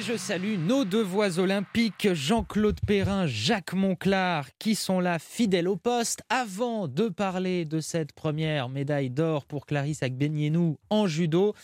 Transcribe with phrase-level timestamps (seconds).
[0.00, 5.68] Et je salue nos deux voix olympiques, Jean-Claude Perrin, Jacques Monclar, qui sont là fidèles
[5.68, 6.22] au poste.
[6.30, 11.54] Avant de parler de cette première médaille d'or pour Clarisse Agbenienou en judo,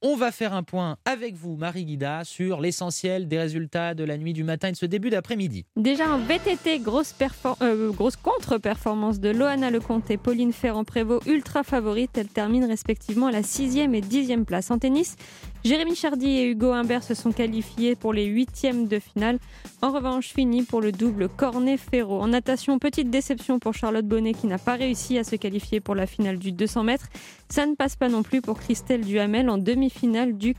[0.00, 4.16] on va faire un point avec vous, Marie Guida, sur l'essentiel des résultats de la
[4.16, 5.64] nuit du matin et de ce début d'après-midi.
[5.76, 7.14] Déjà en VTT, grosse,
[7.62, 12.16] euh, grosse contre-performance de Loana Lecomte et Pauline Ferrand-Prévot, ultra favorite.
[12.16, 14.70] Elles terminent respectivement à la 6e et 10e place.
[14.70, 15.16] En tennis,
[15.64, 19.38] Jérémy Chardy et Hugo Humbert se sont qualifiés pour les huitièmes de finale.
[19.82, 22.20] En revanche, fini pour le double Cornet-Ferro.
[22.20, 25.94] En natation, petite déception pour Charlotte Bonnet qui n'a pas réussi à se qualifier pour
[25.94, 27.08] la finale du 200 mètres.
[27.48, 30.54] Ça ne passe pas non plus pour Christelle Duhamel en demi-finale du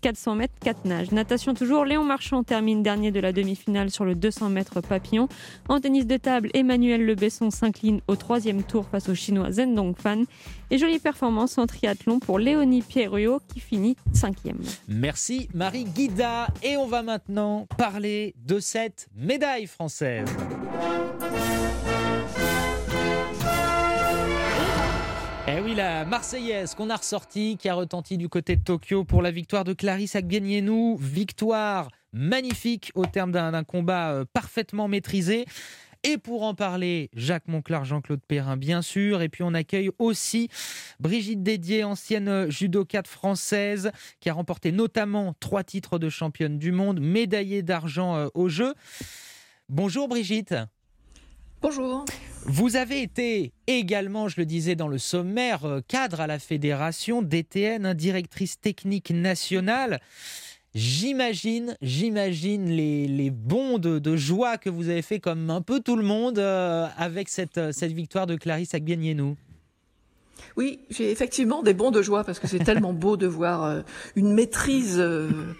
[0.00, 1.12] 400 mètres 4 nages.
[1.12, 5.28] Natation toujours, Léon Marchand termine dernier de la demi-finale sur le 200 mètres papillon.
[5.68, 10.24] En tennis de table, Emmanuel Lebesson s'incline au troisième tour face au chinois Zhendong Fan.
[10.70, 14.58] Et jolie performance en triathlon pour Léonie Pierruot qui finit cinquième.
[14.88, 16.48] Merci Marie Guida.
[16.62, 20.26] Et on va maintenant parler de cette médaille française.
[25.66, 29.32] Oui, la Marseillaise qu'on a ressortie, qui a retenti du côté de Tokyo pour la
[29.32, 30.96] victoire de Clarisse Agbenienou.
[31.00, 35.44] Victoire magnifique au terme d'un combat euh, parfaitement maîtrisé.
[36.04, 39.22] Et pour en parler, Jacques Monclar, Jean-Claude Perrin, bien sûr.
[39.22, 40.48] Et puis on accueille aussi
[41.00, 47.00] Brigitte Dédier, ancienne judokate française, qui a remporté notamment trois titres de championne du monde,
[47.00, 48.74] médaillée d'argent euh, aux Jeux.
[49.68, 50.54] Bonjour Brigitte.
[51.68, 52.04] Bonjour.
[52.44, 57.22] Vous avez été également, je le disais dans le sommaire, euh, cadre à la fédération
[57.22, 60.00] DTN, directrice technique nationale.
[60.76, 65.96] J'imagine, j'imagine les, les bonds de, joie que vous avez fait comme un peu tout
[65.96, 69.36] le monde euh, avec cette, euh, cette victoire de Clarisse Agbianienou.
[70.56, 73.80] Oui, j'ai effectivement des bons de joie parce que c'est tellement beau de voir euh,
[74.14, 75.02] une maîtrise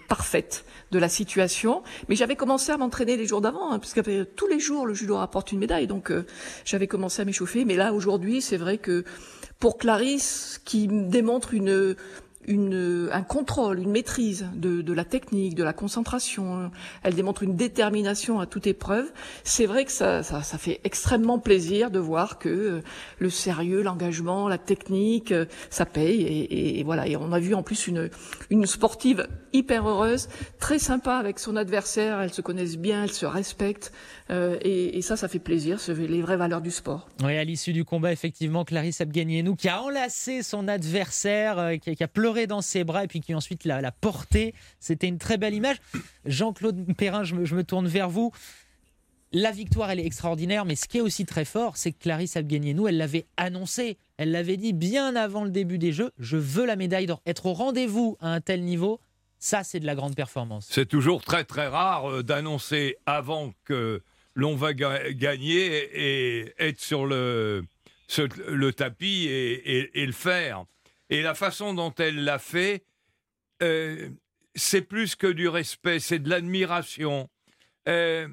[0.07, 1.83] parfaite de la situation.
[2.09, 4.01] Mais j'avais commencé à m'entraîner les jours d'avant, hein, puisque
[4.35, 6.11] tous les jours le judo rapporte une médaille, donc
[6.65, 7.65] j'avais commencé à m'échauffer.
[7.65, 9.03] Mais là aujourd'hui, c'est vrai que
[9.59, 11.95] pour Clarisse, qui démontre une
[12.47, 16.71] une, un contrôle, une maîtrise de, de, la technique, de la concentration.
[17.03, 19.11] Elle démontre une détermination à toute épreuve.
[19.43, 22.81] C'est vrai que ça, ça, ça, fait extrêmement plaisir de voir que euh,
[23.19, 26.21] le sérieux, l'engagement, la technique, euh, ça paye.
[26.21, 27.07] Et, et, voilà.
[27.07, 28.09] Et on a vu en plus une,
[28.49, 30.29] une sportive hyper heureuse,
[30.59, 32.21] très sympa avec son adversaire.
[32.21, 33.91] Elles se connaissent bien, elles se respectent.
[34.29, 35.79] Euh, et, et, ça, ça fait plaisir.
[35.79, 37.09] C'est les vraies valeurs du sport.
[37.23, 41.95] Oui, à l'issue du combat, effectivement, Clarisse Abganienou qui a enlacé son adversaire, euh, qui,
[41.95, 44.53] qui a pleuré dans ses bras et puis qui ensuite l'a porté.
[44.79, 45.77] C'était une très belle image.
[46.25, 48.31] Jean-Claude Perrin, je me, tourne vers vous.
[49.33, 52.37] La victoire, elle est extraordinaire, mais ce qui est aussi très fort, c'est que Clarisse
[52.37, 53.97] Abguenienou, elle l'avait annoncé.
[54.17, 57.21] Elle l'avait dit bien avant le début des Jeux je veux la médaille d'or.
[57.25, 58.99] Être au rendez-vous à un tel niveau,
[59.39, 60.67] ça, c'est de la grande performance.
[60.69, 64.01] C'est toujours très, très rare euh, d'annoncer avant que
[64.33, 67.63] l'on va gagner et être sur le,
[68.47, 70.65] le tapis et, le faire.
[71.09, 72.83] Et la façon dont elle l'a fait,
[73.63, 74.09] euh,
[74.55, 77.29] c'est plus que du respect, c'est de l'admiration.
[77.87, 78.27] Euh,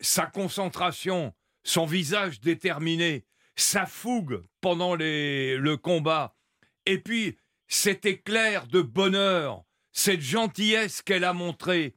[0.00, 3.24] sa concentration, son visage déterminé,
[3.56, 6.34] sa fougue pendant le combat,
[6.86, 7.36] et puis
[7.68, 11.94] cet éclair de bonheur, cette gentillesse qu'elle a montrée.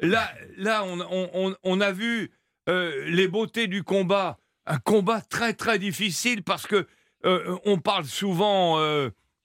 [0.00, 2.30] Là, là on, a vu
[2.68, 6.86] euh, les beautés du combat, un combat très très difficile parce que
[7.24, 8.78] on parle souvent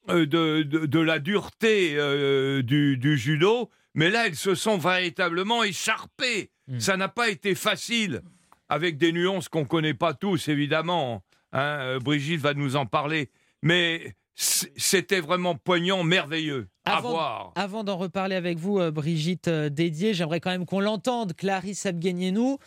[0.09, 5.64] euh, de, de, la dureté euh, du, du, judo, mais là, elles se sont véritablement
[5.64, 6.52] écharpées.
[6.68, 6.80] Hmm.
[6.80, 8.22] Ça n'a pas été facile,
[8.68, 11.24] avec des nuances qu'on ne connaît pas tous, évidemment.
[11.53, 11.59] Hein.
[11.59, 13.30] Euh, Brigitte va nous en parler.
[13.62, 17.53] Mais c'était vraiment poignant, merveilleux à voir.
[17.56, 21.34] Avant d'en reparler avec vous, Brigitte Dédier, j'aimerais quand même qu'on l'entende.
[21.34, 22.58] Clarisse Abguenienou,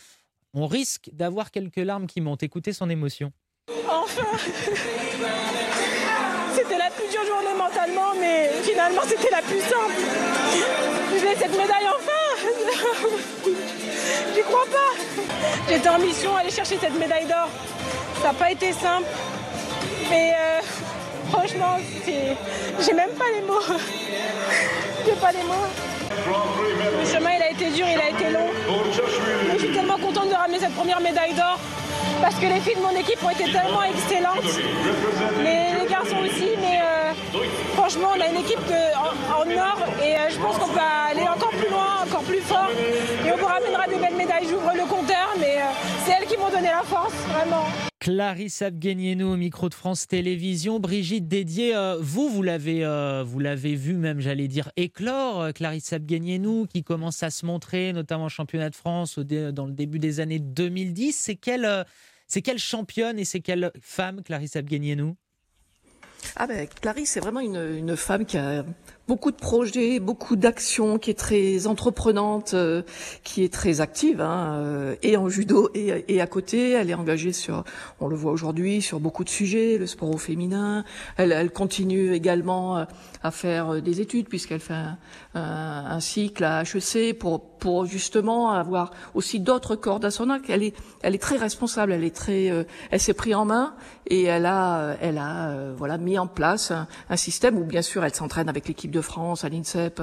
[0.54, 2.42] on risque d'avoir quelques larmes qui montent.
[2.42, 3.30] Écoutez son émotion.
[3.86, 4.22] Enfin
[7.12, 9.94] journée mentalement, mais finalement c'était la plus simple.
[11.12, 12.16] J'ai cette médaille enfin
[14.34, 14.92] J'y crois pas?
[15.68, 17.48] J'étais en mission aller chercher cette médaille d'or.
[18.22, 19.06] Ça n'a pas été simple.
[20.10, 20.60] Mais euh,
[21.30, 21.76] franchement,
[22.06, 23.60] j'ai même pas les mots.
[25.06, 25.68] J'ai pas les mots.
[27.00, 28.50] Le chemin il a été dur, il a été long.
[29.46, 31.58] Mais je suis tellement contente de ramener cette première médaille d'or
[32.20, 34.60] parce que les filles de mon équipe ont été tellement excellentes.
[35.44, 36.85] Les, les garçons aussi, mais euh,
[37.74, 38.58] franchement, on a une équipe
[38.96, 39.44] en, or
[40.02, 42.70] et euh, je pense qu'on peut aller encore plus loin, encore plus fort.
[43.24, 44.46] Et on vous ramènera des belles médailles.
[44.48, 45.64] J'ouvre le compteur, mais euh,
[46.04, 47.66] c'est elles qui m'ont donné la force, vraiment.
[48.06, 50.78] Clarisse Abguenienou au micro de France Télévisions.
[50.78, 55.50] Brigitte Dédier, euh, vous, vous l'avez, euh, vous l'avez vu même, j'allais dire, éclore, euh,
[55.50, 59.98] Clarisse Abguenienou, qui commence à se montrer, notamment au championnat de France dans le début
[59.98, 61.16] des années 2010.
[61.16, 61.84] C'est quelle,
[62.28, 65.16] c'est quelle championne et c'est quelle femme, Clarisse Abguenienou
[66.36, 68.64] ah ben, Clarisse, c'est vraiment une, une femme qui a
[69.08, 72.82] beaucoup de projets, beaucoup d'actions, qui est très entreprenante, euh,
[73.22, 76.94] qui est très active, hein, euh, et en judo et, et, à côté, elle est
[76.94, 77.62] engagée sur,
[78.00, 80.84] on le voit aujourd'hui, sur beaucoup de sujets, le sport au féminin.
[81.16, 82.84] Elle, elle continue également euh,
[83.22, 84.98] à faire des études puisqu'elle fait un,
[85.34, 90.50] un, cycle à HEC pour pour justement avoir aussi d'autres cordes à son arc.
[90.50, 92.52] Elle est elle est très responsable, elle est très,
[92.90, 93.74] elle s'est pris en main
[94.06, 98.04] et elle a elle a voilà mis en place un, un système où bien sûr
[98.04, 100.02] elle s'entraîne avec l'équipe de France, à l'INSEP,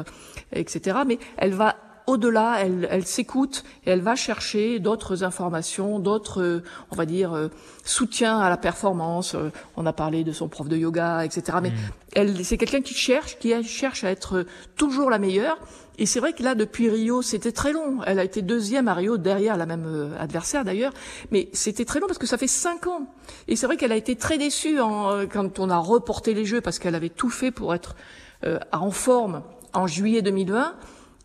[0.53, 0.99] etc.
[1.05, 1.75] Mais elle va
[2.07, 7.47] au-delà, elle, s'écoute et elle va chercher d'autres informations, d'autres, euh, on va dire, euh,
[7.85, 9.35] soutiens à la performance.
[9.35, 11.57] Euh, on a parlé de son prof de yoga, etc.
[11.61, 11.75] Mais mm.
[12.13, 14.45] elle, c'est quelqu'un qui cherche, qui cherche à être
[14.75, 15.57] toujours la meilleure.
[15.99, 17.99] Et c'est vrai que là, depuis Rio, c'était très long.
[18.05, 20.91] Elle a été deuxième à Rio, derrière la même adversaire d'ailleurs.
[21.31, 23.07] Mais c'était très long parce que ça fait cinq ans.
[23.47, 24.79] Et c'est vrai qu'elle a été très déçue
[25.31, 27.95] quand on a reporté les Jeux parce qu'elle avait tout fait pour être
[28.71, 29.41] en forme
[29.73, 30.75] en juillet 2020.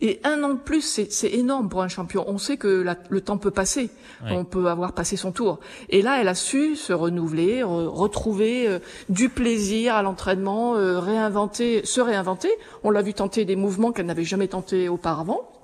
[0.01, 2.25] Et un an de plus, c'est énorme pour un champion.
[2.29, 3.91] On sait que le temps peut passer.
[4.31, 5.59] On peut avoir passé son tour.
[5.89, 8.79] Et là, elle a su se renouveler, retrouver euh,
[9.09, 12.51] du plaisir à l'entraînement, euh, réinventer, se réinventer.
[12.85, 15.58] On l'a vu tenter des mouvements qu'elle n'avait jamais tentés auparavant.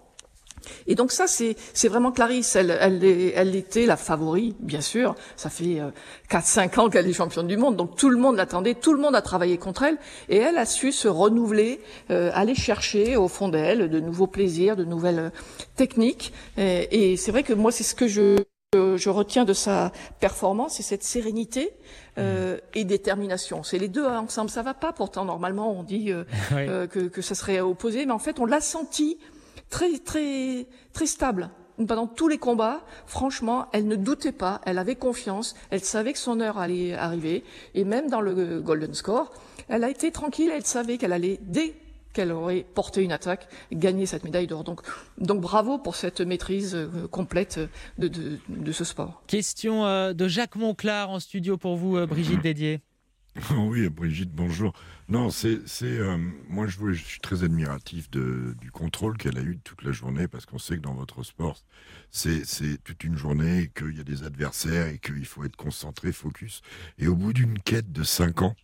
[0.87, 2.57] Et donc ça, c'est vraiment Clarisse.
[2.57, 5.15] Elle, elle, elle, était la favori, bien sûr.
[5.37, 5.91] Ça fait euh,
[6.31, 9.15] 4-5 ans qu'elle est championne du monde, donc tout le monde l'attendait, tout le monde
[9.15, 11.81] a travaillé contre elle, et elle a su se renouveler,
[12.11, 15.31] euh, aller chercher au fond d'elle de nouveaux plaisirs, de nouvelles euh,
[15.77, 16.33] techniques.
[16.57, 18.37] Et, et c'est vrai que moi, c'est ce que je
[18.97, 21.71] je retiens de sa performance, c'est cette sérénité
[22.19, 23.63] euh, et détermination.
[23.63, 24.51] C'est les deux ensemble.
[24.51, 24.93] Ça va pas.
[24.93, 28.47] Pourtant, normalement, on dit euh, euh, que, que ça serait opposé, mais en fait, on
[28.47, 29.19] l'a senti
[29.71, 34.95] très, très, très stable pendant tous les combats, franchement, elle ne doutait pas, elle avait
[34.95, 37.43] confiance, elle savait que son heure allait arriver,
[37.75, 39.33] et même dans le Golden Score,
[39.69, 41.75] elle a été tranquille, elle savait qu'elle allait, dès
[42.13, 44.63] qu'elle aurait porté une attaque, gagner cette médaille d'or.
[44.63, 44.83] Donc,
[45.19, 47.59] donc bravo pour cette maîtrise euh, complète
[47.99, 49.25] de, de, de, ce sport.
[49.27, 52.81] Question euh, de Jacques Monclar en studio pour vous, euh, Brigitte Dédier.
[53.57, 54.73] Oui, Brigitte, bonjour.
[55.09, 56.17] Non, c'est, euh,
[56.49, 60.29] moi je, je, suis très admiratif de, du contrôle qu'elle a eu toute la journée
[60.29, 61.59] parce qu'on sait que dans votre sport,
[62.11, 66.11] c'est, c'est toute une journée, qu'il y a des adversaires et qu'il faut être concentré,
[66.13, 66.63] focus.
[66.99, 68.57] Et au bout d'une quête de cinq ans,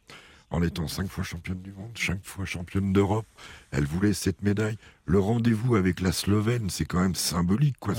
[0.50, 3.26] en étant cinq fois championne du monde, cinq fois championne d'Europe.
[3.70, 4.76] Elle voulait cette médaille.
[5.06, 7.94] Le rendez-vous avec la Slovène, c'est quand même symbolique, quoi.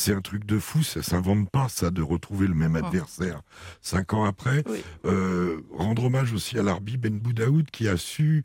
[0.00, 2.86] C'est un, truc de fou, ça s'invente pas, ça, de retrouver le même oh.
[2.86, 3.42] adversaire
[3.82, 4.64] cinq ans après.
[5.04, 8.44] Euh, rendre hommage aussi à l'Arbi Ben Boudaoud qui a su,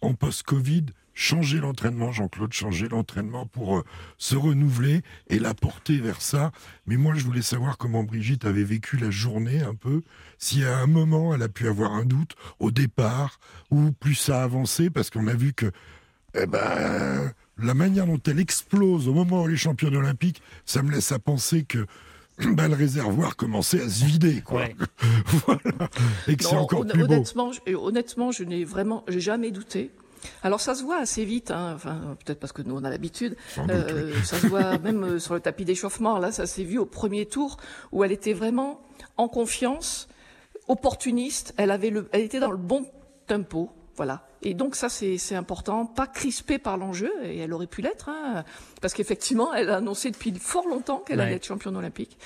[0.00, 3.84] en post-Covid, changer l'entraînement, Jean-Claude, changer l'entraînement pour euh,
[4.16, 6.50] se renouveler et la porter vers ça.
[6.86, 10.02] Mais moi, je voulais savoir comment Brigitte avait vécu la journée un peu,
[10.38, 13.38] si à un moment elle a pu avoir un doute au départ
[13.70, 15.70] ou plus ça a avancé, parce qu'on a vu que
[16.34, 17.32] eh ben,
[17.62, 21.12] la manière dont elle explose au moment où elle est championne olympique, ça me laisse
[21.12, 21.86] à penser que
[22.38, 24.64] ben, le réservoir commençait à se vider, quoi.
[25.46, 25.60] voilà.
[26.28, 27.14] Et que c'est encore plus beau.
[27.14, 29.90] Honnêtement, je, honnêtement, je n'ai vraiment, j'ai jamais douté.
[30.42, 31.74] Alors ça se voit assez vite, hein.
[31.76, 33.36] enfin peut-être parce que nous on a l'habitude.
[33.70, 36.18] Euh, ça se voit même euh, sur le tapis d'échauffement.
[36.18, 37.56] Là, ça s'est vu au premier tour
[37.92, 38.80] où elle était vraiment
[39.16, 40.08] en confiance,
[40.66, 41.54] opportuniste.
[41.56, 42.86] Elle avait le, elle était dans le bon
[43.26, 44.27] tempo, voilà.
[44.42, 48.44] Et donc ça c'est important, pas crispée par l'enjeu et elle aurait pu l'être, hein,
[48.80, 52.16] parce qu'effectivement elle a annoncé depuis fort longtemps qu'elle allait être championne olympique.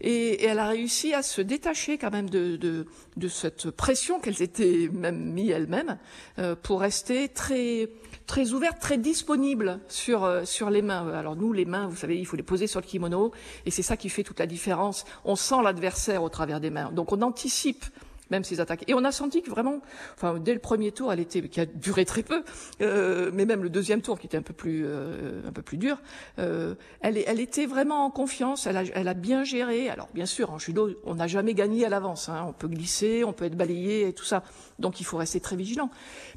[0.00, 4.42] Et, elle a réussi à se détacher quand même de, de, de cette pression qu'elles
[4.42, 5.98] étaient même mis elles-mêmes
[6.38, 7.88] euh, pour rester très
[8.26, 11.08] très ouverte, très disponible sur euh, sur les mains.
[11.14, 13.32] Alors nous, les mains, vous savez, il faut les poser sur le kimono,
[13.64, 15.04] et c'est ça qui fait toute la différence.
[15.24, 17.86] On sent l'adversaire au travers des mains, donc on anticipe
[18.30, 18.84] même ses attaques.
[18.88, 19.80] Et on a senti que vraiment,
[20.14, 22.42] enfin, dès le premier tour, elle était, qui a duré très peu,
[22.80, 25.78] euh, mais même le deuxième tour, qui était un peu plus, euh, un peu plus
[25.78, 25.98] dur,
[26.38, 28.66] euh, elle, elle était vraiment en confiance.
[28.66, 29.88] Elle a, elle a bien géré.
[29.88, 32.28] Alors, bien sûr, en judo, on n'a jamais gagné à l'avance.
[32.28, 32.44] Hein.
[32.48, 34.42] On peut glisser, on peut être balayé et tout ça.
[34.78, 35.90] Donc, il faut rester très vigilant.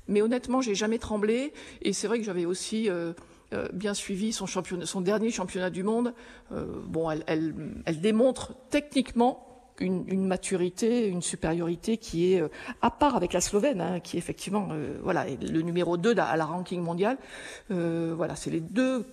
[0.08, 1.54] Mais honnêtement, j'ai jamais tremblé.
[1.82, 2.90] Et c'est vrai que j'avais aussi.
[2.90, 3.14] Euh,
[3.52, 6.14] euh, bien suivi son, championnat, son dernier championnat du monde.
[6.52, 7.56] Euh, bon, elle, elle,
[7.86, 9.49] elle démontre techniquement
[9.82, 12.50] une, maturité, une supériorité qui est euh,
[12.82, 16.36] à part avec la Slovène, hein, qui est effectivement euh, voilà le numéro 2 à
[16.38, 17.18] la ranking mondiale.
[17.72, 19.06] Euh, voilà, c'est les deux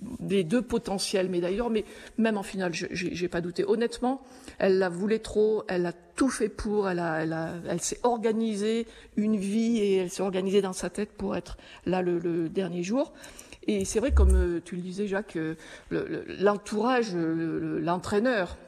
[0.00, 1.84] des deux potentiels médailles d'or, mais
[2.18, 3.64] même en finale, j'ai pas douté.
[3.64, 4.22] Honnêtement,
[4.58, 9.36] elle la voulait trop, elle a tout fait pour, elle, a, elle, s'est organisée une
[9.36, 13.12] vie et elle s'est organisée dans sa tête pour être là le, le dernier jour.
[13.68, 15.38] Et c'est vrai, comme tu le disais, Jacques,
[15.90, 18.58] l'entourage, l'entraîneur,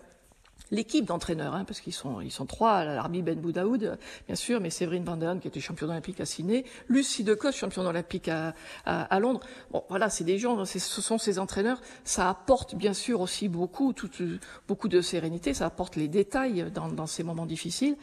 [0.71, 4.71] l'équipe d'entraîneurs, hein, parce qu'ils sont, ils sont trois, l'Arbi Ben Boudaoud, bien sûr, mais
[4.71, 8.55] Séverine Van qui était championne olympique à Sydney, Lucie Decos, championne olympique à,
[8.85, 9.41] à, Londres.
[9.71, 11.81] Bon, voilà, c'est des gens, ce sont ces entraîneurs.
[12.05, 14.11] Ça apporte bien sûr aussi beaucoup, tout,
[14.69, 17.97] beaucoup de sérénité, ça apporte les détails dans, dans ces moments difficiles.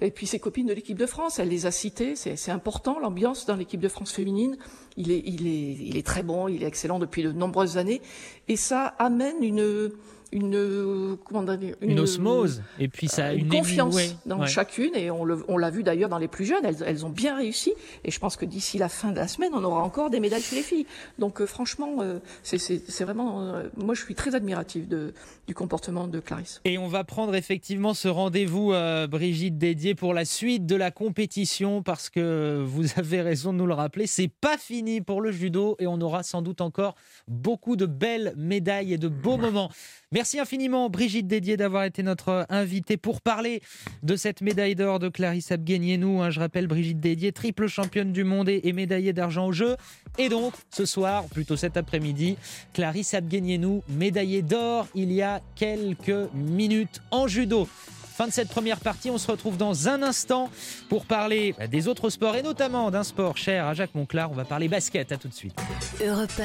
[0.00, 3.44] Et puis ses copines de l'équipe de France, elle les a citées, c'est important, l'ambiance
[3.44, 4.56] dans l'équipe de France féminine,
[4.96, 8.00] il est, il, est, il est très bon, il est excellent depuis de nombreuses années,
[8.46, 9.90] et ça amène une,
[10.32, 12.62] une, comment dire, une, osmose.
[12.78, 14.94] Et puis ça une, confiance dans chacune.
[14.94, 16.64] Et on, on l'a vu d'ailleurs dans les plus jeunes.
[16.64, 17.72] Elles, elles, ont bien réussi.
[18.04, 20.42] Et je pense que d'ici la fin de la semaine on aura encore des médailles
[20.42, 20.86] chez les filles.
[21.18, 25.14] Donc euh, franchement euh, c'est vraiment euh, moi je suis très admirative de,
[25.46, 26.60] du comportement de Clarisse.
[26.64, 28.72] Et on va prendre effectivement ce rendez-vous
[29.08, 33.66] Brigitte dédié pour la suite de la compétition parce que vous avez raison de nous
[33.66, 35.76] le rappeler c'est pas fini pour le judo.
[35.78, 36.94] Et on aura sans doute encore
[37.26, 39.70] beaucoup de belles médailles et de beaux moments
[40.18, 43.62] Merci infiniment, Brigitte Dédier, d'avoir été notre invitée pour parler
[44.02, 46.20] de cette médaille d'or de Clarisse Abguenienou.
[46.20, 49.76] Hein, je rappelle, Brigitte Dédier, triple championne du monde et médaillée d'argent au jeu.
[50.18, 52.36] Et donc, ce soir, plutôt cet après-midi,
[52.72, 57.68] Clarisse Abguenienou, médaillée d'or il y a quelques minutes en judo.
[58.16, 60.50] Fin de cette première partie, on se retrouve dans un instant
[60.88, 64.32] pour parler des autres sports et notamment d'un sport cher à Jacques Monclar.
[64.32, 65.12] On va parler basket.
[65.12, 65.56] À tout de suite.
[66.04, 66.42] Europe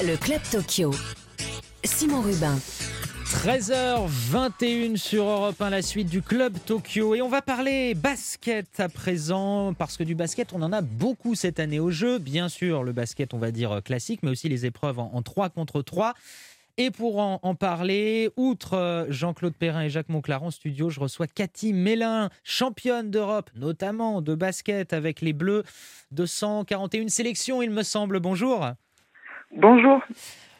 [0.00, 0.92] le Club Tokyo.
[1.84, 2.56] Simon Rubin.
[3.24, 7.14] 13h21 sur Europe 1, la suite du Club Tokyo.
[7.14, 11.34] Et on va parler basket à présent, parce que du basket, on en a beaucoup
[11.34, 12.18] cette année au jeu.
[12.18, 15.82] Bien sûr, le basket, on va dire classique, mais aussi les épreuves en, 3 contre
[15.82, 16.14] 3.
[16.78, 21.72] Et pour en, parler, outre euh, Jean-Claude Perrin et Jacques Monclar studio, je reçois Cathy
[21.72, 25.64] Mélin, championne d'Europe, notamment de basket avec les Bleus,
[26.12, 28.20] 241 sélections, il me semble.
[28.20, 28.70] Bonjour.
[29.56, 30.00] Bonjour.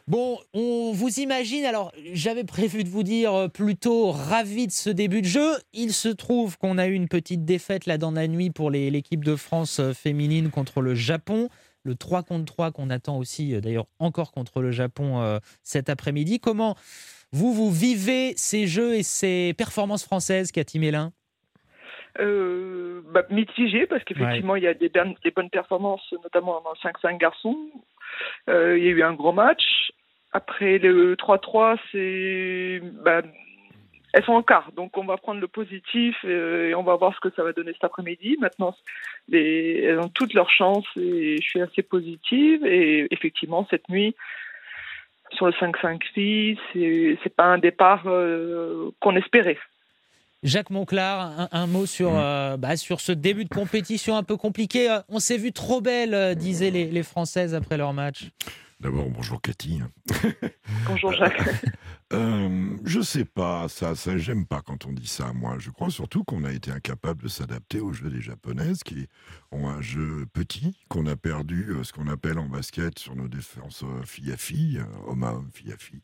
[0.07, 4.91] Bon, on vous imagine, alors j'avais prévu de vous dire euh, plutôt ravi de ce
[4.91, 5.53] début de jeu.
[5.73, 9.25] Il se trouve qu'on a eu une petite défaite là dans la nuit pour l'équipe
[9.25, 11.49] de France euh, féminine contre le Japon.
[11.85, 16.39] Le 3 contre 3 qu'on attend aussi euh, d'ailleurs encore contre le Japon cet après-midi.
[16.39, 16.77] Comment
[17.33, 21.13] vous, vous vivez ces jeux et ces performances françaises, Cathy Mélin?
[22.19, 27.57] Bah, mitigé parce qu'effectivement il y a des, des, bonnes performances notamment dans 5-5 garçons
[28.49, 29.93] euh, il y a eu un gros match.
[30.33, 33.23] Après le 3-3, c'est bah,
[34.15, 37.13] elles sont en quart, donc on va prendre le positif euh, et on va voir
[37.17, 38.37] ce que ça va donner cet après-midi.
[38.41, 38.77] Maintenant,
[39.33, 42.65] elles ont toutes leurs chances et je suis assez positive.
[42.65, 44.15] Et effectivement, cette nuit,
[45.33, 49.59] sur le 5-5 filles, c'est pas un départ euh, qu'on espérait.
[50.45, 52.57] Jacques Monclar, un, mot sur, mm.
[52.59, 54.97] bah, sur ce début de compétition un peu compliqué.
[55.09, 58.31] On s'est vu trop belle, disaient les, les Françaises après leur match.
[58.81, 59.81] D'abord, bonjour Cathy.
[60.87, 61.41] Bonjour Jacques.
[62.15, 65.33] euh, je sais pas, ça, ça j'aime pas quand on dit ça.
[65.33, 69.09] Moi, je crois surtout qu'on a été incapable de s'adapter au jeu des japonaises qui
[69.51, 73.29] ont un jeu petit, qu'on a perdu euh, ce qu'on appelle en basket sur nos
[73.29, 76.03] défenses euh, fille à fille, homme à homme, fille à fille.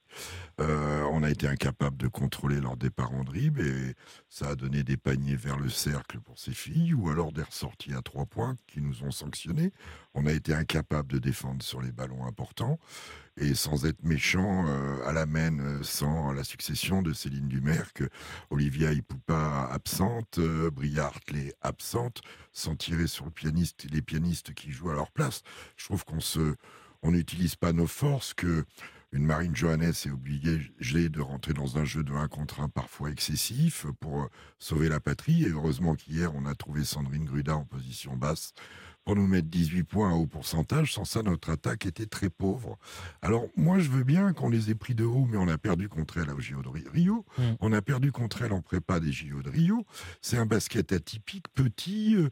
[0.59, 3.95] on a été incapable de contrôler leur départ en dribble et
[4.29, 7.95] ça a donné des paniers vers le cercle pour ces filles ou alors des ressorties
[7.95, 9.73] à trois points qui nous ont sanctionnés.
[10.14, 12.79] On a été incapable de défendre sur les ballons importants
[13.40, 18.02] et sans être méchant, euh, à la main, euh, sans la succession de Céline Dumerc,
[18.50, 21.11] Olivia Ipoupa absente, euh, Bria
[21.62, 22.20] absente,
[22.52, 25.42] sans tirer sur le pianiste, les pianistes qui jouent à leur place.
[25.76, 26.54] Je trouve qu'on se,
[27.02, 28.64] on n'utilise pas nos forces que
[29.12, 33.11] une Marine Johannes est obligée de rentrer dans un jeu de 1 contre 1 parfois
[33.11, 34.28] excessif pour
[34.61, 35.42] sauver la patrie.
[35.42, 38.52] Et heureusement qu'hier, on a trouvé Sandrine Gruda en position basse
[39.11, 40.95] pour nous mettre 18 points au pourcentage.
[40.95, 42.79] Sans ça, notre attaque était très pauvre.
[43.23, 45.88] Alors, moi, je veux bien qu'on les ait pris de haut, mais on a perdu
[45.88, 47.26] contre elle au JO de Rio.
[47.37, 47.43] Mm.
[47.59, 49.85] On a perdu contre elle en prépa des JO de Rio.
[50.23, 52.14] C'est un basket atypique, petit.
[52.14, 52.29] Euh,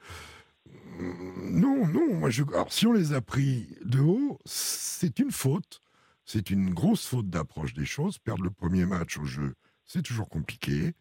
[1.51, 2.15] non, non.
[2.15, 2.45] Moi, je...
[2.45, 5.81] Alors, si on les a pris de haut, c'est une faute.
[6.25, 8.19] C'est une grosse faute d'approche des choses.
[8.19, 10.95] Perdre le premier match au jeu, c'est toujours compliqué.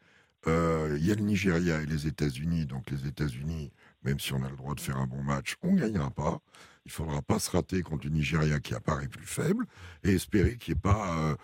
[0.48, 2.65] Euh, il y a le Nigeria et les États-Unis.
[2.65, 3.72] Donc, les États-Unis
[4.04, 6.39] même si on a le droit de faire un bon match, on ne gagnera pas.
[6.86, 9.66] Il ne faudra pas se rater contre le Nigeria qui apparaît plus faible
[10.04, 11.36] et espérer qu'il n'y ait pas euh,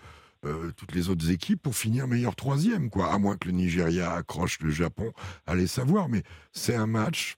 [0.46, 3.12] euh, toutes les autres équipes pour finir meilleur troisième, quoi.
[3.12, 5.12] À moins que le Nigeria accroche le Japon,
[5.46, 6.08] allez savoir.
[6.08, 7.36] Mais c'est un match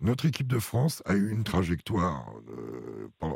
[0.00, 2.30] notre équipe de France a eu une trajectoire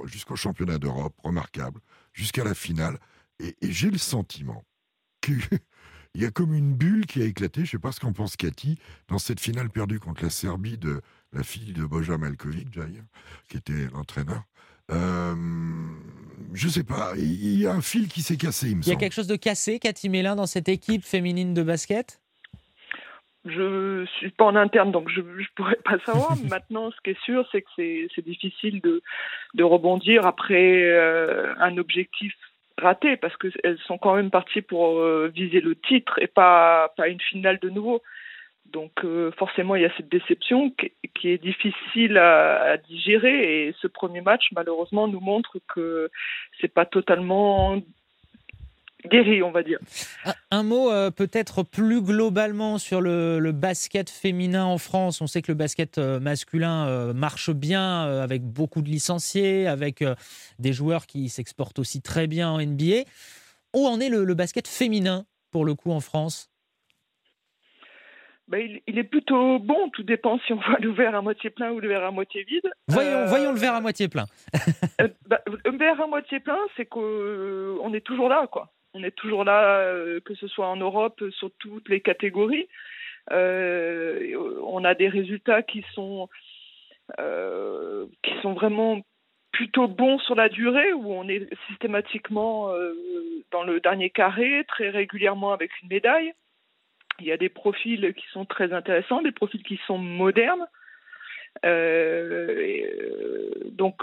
[0.05, 1.81] jusqu'au championnat d'Europe remarquable,
[2.13, 2.99] jusqu'à la finale.
[3.39, 4.65] Et, j'ai le sentiment
[5.23, 5.41] qu'il
[6.15, 8.37] y a comme une bulle qui a éclaté, je ne sais pas ce qu'en pense
[8.37, 11.01] Cathy, dans cette finale perdue contre la Serbie de
[11.33, 13.03] la fille de Boja Malkovic, Jair,
[13.49, 14.43] qui était l'entraîneur.
[14.91, 15.35] Euh,
[16.53, 18.93] je sais pas, il y a un fil qui s'est cassé, il me Il y
[18.93, 22.21] a quelque chose de cassé, Cathy Mélin, dans cette équipe féminine de basket?
[23.47, 26.37] Je suis pas en interne, donc je ne pourrais pas savoir.
[26.51, 29.03] Maintenant, ce qui est sûr, c'est que c'est difficile de,
[29.55, 32.35] de rebondir après euh, un objectif
[32.77, 37.09] raté, parce qu'elles sont quand même parties pour euh, viser le titre et pas, pas
[37.09, 38.03] une finale de nouveau.
[38.73, 43.87] Donc euh, forcément, il y a cette déception qui, est difficile à, digérer et ce
[43.87, 46.11] premier match, malheureusement, nous montre que
[46.61, 47.81] c'est pas totalement
[49.07, 49.79] guéri, on va dire.
[50.51, 55.21] Un, mot euh, peut-être plus globalement sur le, basket féminin en France.
[55.21, 60.05] On sait que le basket euh, masculin marche bien avec beaucoup de licenciés, avec
[60.59, 63.05] des joueurs qui s'exportent aussi très bien en NBA.
[63.75, 66.51] Où en est le basket féminin pour le coup en France?
[68.51, 69.91] Bah, il, est plutôt bon.
[69.91, 72.43] Tout dépend si on voit le verre à moitié plein ou le verre à moitié
[72.43, 72.69] vide.
[72.89, 74.27] Voyons, euh, voyons le verre à moitié plein.
[75.01, 78.73] euh, bah, le verre à moitié plein, c'est qu'on euh, est toujours là, quoi.
[78.93, 82.67] On est toujours là, euh, que ce soit en Europe, sur toutes les catégories.
[83.31, 86.29] on a des résultats qui sont
[88.23, 89.01] qui sont vraiment
[89.53, 92.73] plutôt bons sur la durée, où on est systématiquement
[93.51, 96.33] dans le dernier carré, très régulièrement avec une médaille.
[97.21, 100.67] Il y a des profils qui sont très intéressants, des profils qui sont modernes.
[101.65, 103.97] Euh, euh, donc,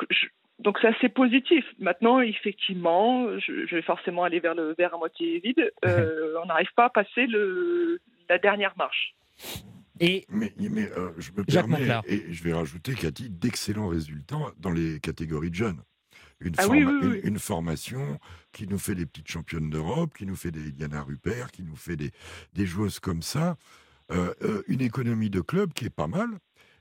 [0.60, 1.66] donc c'est assez positif.
[1.80, 5.72] Maintenant, effectivement, je, vais forcément aller vers le verre à moitié vide.
[5.86, 9.16] Euh, on n'arrive pas à passer le, la dernière marche.
[10.00, 15.50] Et mais, je me permets, et je vais rajouter, Cathy, d'excellents résultats dans les catégories
[15.50, 15.82] de jeunes
[16.40, 16.66] une, ah
[17.24, 18.20] une, formation
[18.52, 21.76] qui nous fait des petites championnes d'Europe, qui nous fait des Diana Rupert, qui nous
[21.76, 22.12] fait des,
[22.54, 23.58] des joueuses comme ça.
[24.12, 26.30] Euh, euh, une économie de club qui est pas mal.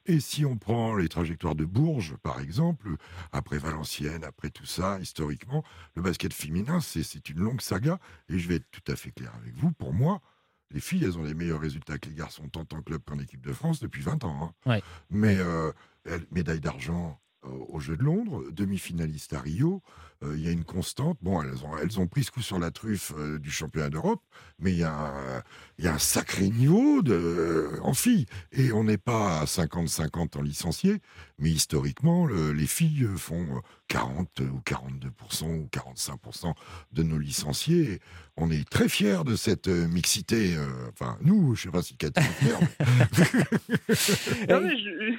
[0.08, 2.90] Et si on prend les trajectoires de Bourges, par exemple,
[3.32, 5.64] après Valenciennes, après tout ça, historiquement,
[5.94, 7.98] le basket féminin, c'est une longue saga.
[8.28, 10.20] Et je vais être tout à fait clair avec vous, pour moi,
[10.70, 13.44] les filles, elles ont les meilleurs résultats que les garçons, tant en club qu'en équipe
[13.44, 14.54] de France, depuis 20 ans.
[14.66, 14.78] Hein.
[15.10, 15.72] Mais euh,
[16.30, 17.20] médaille d'argent,
[17.68, 19.82] aux Jeux de Londres, demi-finaliste à Rio.
[20.24, 21.18] Euh, il y a une constante.
[21.20, 24.22] Bon, elles ont, elles ont pris ce coup sur la truffe euh, du championnat d'Europe,
[24.58, 25.42] mais il y, a un,
[25.78, 28.24] il y a un sacré niveau de, euh, en filles.
[28.52, 31.02] Et on n'est pas à 50-50 en licenciés,
[31.38, 36.54] mais historiquement, les filles font 40 ou 42% ou 45%
[36.92, 38.00] de nos licenciés.
[38.38, 40.56] On est très fiers de cette mixité.
[40.92, 42.60] enfin, nous, je ne sais pas si Cathy est fière.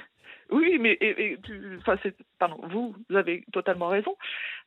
[0.50, 1.38] Oui, mais et,
[1.78, 1.96] enfin,
[2.38, 4.16] pardon, vous, vous avez totalement raison.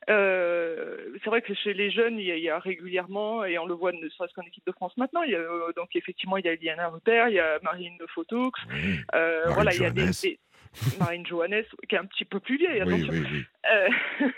[0.09, 3.91] Euh, c'est vrai que chez les jeunes, il y, a, régulièrement, et on le voit
[3.91, 6.49] ne serait-ce qu'en équipe de France maintenant, il y a, euh, donc effectivement, il y
[6.49, 8.51] a Liana Rupert, il y a Marine Fotoux,
[9.15, 10.11] euh, voilà, il y a des,
[10.99, 13.13] Marine Johannes, qui est un petit peu plus vieille, attention.
[13.71, 13.89] Euh,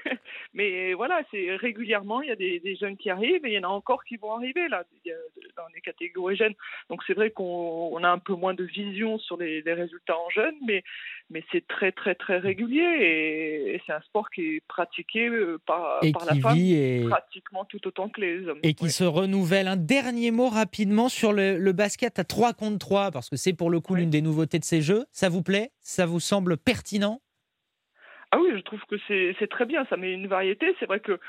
[0.54, 3.70] mais voilà, c'est régulièrement, il y a des, jeunes qui arrivent et il y en
[3.70, 4.84] a encore qui vont arriver là,
[5.58, 6.54] dans les catégories jeunes.
[6.90, 10.56] Donc c'est vrai qu'on a un peu moins de vision sur les, résultats en jeunes,
[10.66, 10.84] mais,
[11.30, 16.00] mais c'est très très très régulier et, c'est un sport qui est pratiqué euh, par,
[16.14, 18.60] par la femme pratiquement tout autant que les hommes.
[18.64, 19.68] Et qui se renouvelle.
[19.68, 23.70] Un dernier mot rapidement sur le, basket à 3 contre 3, parce que c'est pour
[23.70, 25.06] le coup l'une des nouveautés de ces jeux.
[25.12, 25.72] Ça vous plaît?
[25.82, 27.22] Ça vous semble pertinent?
[28.34, 30.76] Ah oui, je trouve que c'est très bien, ça met une variété.
[30.80, 31.20] C'est vrai que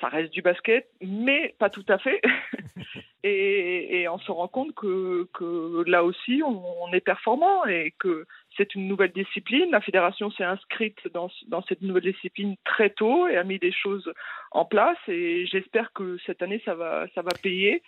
[0.00, 2.20] ça reste du basket, mais pas tout à fait.
[3.22, 5.28] et, on se rend compte que,
[5.86, 9.70] là aussi, on, est performant et que c'est une nouvelle discipline.
[9.70, 11.30] La fédération s'est inscrite dans,
[11.68, 14.12] cette nouvelle discipline très tôt et a mis des choses
[14.50, 14.98] en place.
[15.06, 17.80] Et j'espère que cette année, ça va, ça va payer.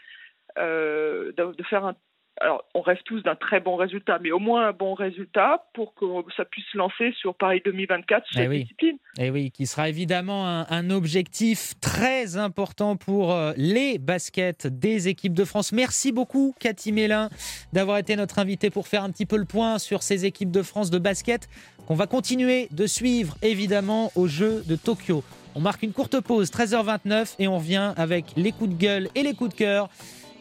[0.56, 1.96] Euh, de, faire un
[2.40, 5.94] alors, on rêve tous d'un très bon résultat, mais au moins un bon résultat pour
[5.94, 8.96] que ça puisse se lancer sur Paris 2024 sur eh cette discipline.
[9.18, 15.08] Et eh oui, qui sera évidemment un, objectif très important pour euh, les baskets des
[15.08, 15.72] équipes de France.
[15.72, 17.28] Merci beaucoup, Cathy Mélin,
[17.72, 20.62] d'avoir été notre invitée pour faire un petit peu le point sur ces équipes de
[20.62, 21.48] France de basket
[21.86, 25.22] qu'on va continuer de suivre évidemment aux Jeux de Tokyo.
[25.54, 29.22] On marque une courte pause, 13h29, et on revient avec les coups de gueule et
[29.22, 29.88] les coups de cœur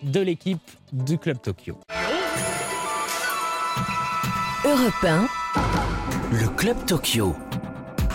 [0.03, 0.59] de l'équipe
[0.91, 1.77] du Club Tokyo.
[4.65, 5.29] Europe
[6.31, 7.35] le Club Tokyo.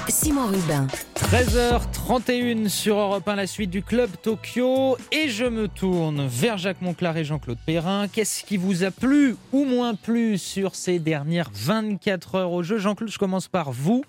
[0.09, 0.87] Simon Rubin.
[1.17, 4.97] 13h31 sur Europe 1, la suite du Club Tokyo.
[5.13, 8.07] Et je me tourne vers Jacques Monclar et Jean-Claude Perrin.
[8.09, 12.79] Qu'est-ce qui vous a plu ou moins plu sur ces dernières 24 heures au jeu?
[12.79, 14.05] Jean-Claude, je commence par vous.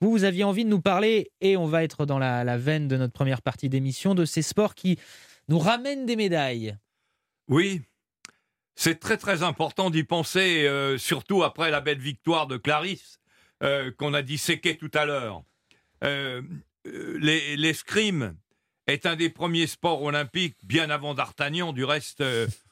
[0.00, 2.88] Vous, vous aviez envie de nous parler, et on va être dans la, la veine
[2.88, 4.98] de notre première partie d'émission, de ces sports qui
[5.48, 6.76] nous ramènent des médailles.
[7.48, 7.82] Oui,
[8.74, 13.20] c'est très très important d'y penser, euh, surtout après la belle victoire de Clarisse
[13.62, 15.42] euh, qu'on a disséquée tout à l'heure.
[16.04, 16.42] Euh,
[16.84, 18.36] l'escrime
[18.86, 21.72] est un des premiers sports olympiques, bien avant D'Artagnan.
[21.72, 22.22] Du reste,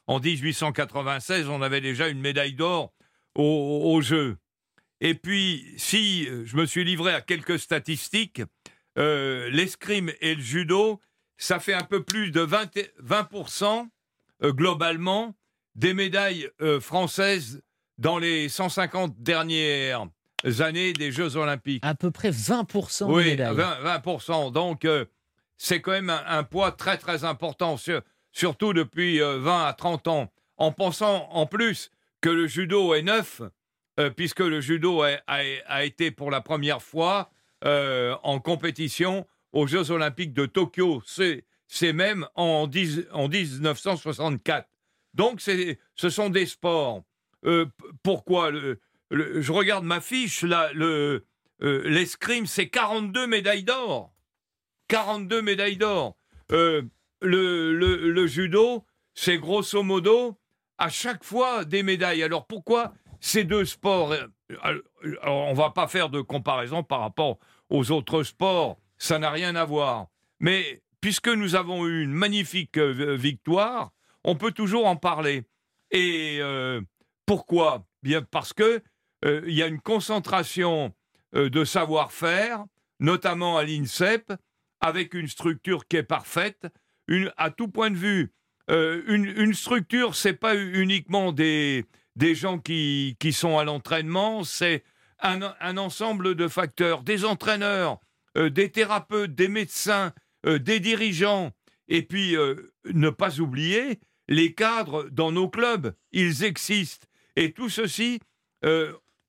[0.06, 2.92] en 1896, on avait déjà une médaille d'or
[3.34, 4.36] aux, Jeux.
[5.00, 8.42] Et puis, si je me suis livré à quelques statistiques,
[8.96, 11.00] l'escrime et le judo,
[11.36, 13.88] ça fait un peu plus de 20, 20%
[14.44, 15.34] globalement
[15.74, 16.48] des médailles
[16.80, 17.62] françaises
[17.98, 20.06] dans les 150 dernières
[20.60, 21.84] années des Jeux Olympiques.
[21.84, 23.56] À peu près 20% oui, de médailles.
[23.56, 24.02] 20%.
[24.02, 24.52] 20%.
[24.52, 25.04] Donc, euh,
[25.56, 27.76] c'est quand même un, poids très, très important,
[28.32, 30.32] surtout depuis 20 euh, à 30 ans.
[30.56, 33.42] En pensant en plus que le judo est neuf,
[33.98, 37.30] euh, puisque le judo a, été pour la première fois
[37.64, 41.02] en compétition aux Jeux Olympiques de Tokyo.
[41.06, 41.44] C'est
[41.82, 42.68] même en,
[43.12, 44.68] en 1964.
[45.14, 47.02] Donc, ce sont des sports.
[48.02, 51.20] pourquoi le, je regarde ma fiche, euh,
[51.60, 54.12] l'escrime, c'est 42 médailles d'or.
[54.88, 56.16] 42 médailles d'or.
[56.52, 56.82] Euh,
[57.20, 58.84] le, judo,
[59.14, 60.38] c'est grosso modo
[60.78, 62.22] à chaque fois des médailles.
[62.22, 64.82] Alors pourquoi ces deux sports euh,
[65.22, 67.38] On va pas faire de comparaison par rapport
[67.70, 70.08] aux autres sports, ça n'a rien à voir.
[70.40, 73.92] Mais puisque nous avons eu une magnifique victoire,
[74.24, 75.42] on peut toujours en parler.
[75.90, 76.40] Et
[77.26, 77.84] pourquoi?
[78.02, 78.82] Bien parce que
[79.26, 80.94] euh, il y a une concentration
[81.36, 82.64] euh, de savoir-faire,
[83.00, 84.32] notamment à l'INSEP,
[84.80, 86.68] avec une structure qui est parfaite,
[87.36, 88.32] à tout point de vue.
[88.70, 91.84] Euh, une, une, structure, c'est pas uniquement des,
[92.16, 94.84] des gens qui, qui sont à l'entraînement, c'est
[95.20, 98.00] un, un, ensemble de facteurs, des entraîneurs,
[98.36, 101.52] des thérapeutes, des médecins, des dirigeants,
[101.88, 102.36] et puis
[102.84, 107.06] ne pas oublier les cadres dans nos clubs, ils existent.
[107.36, 108.20] Et tout ceci,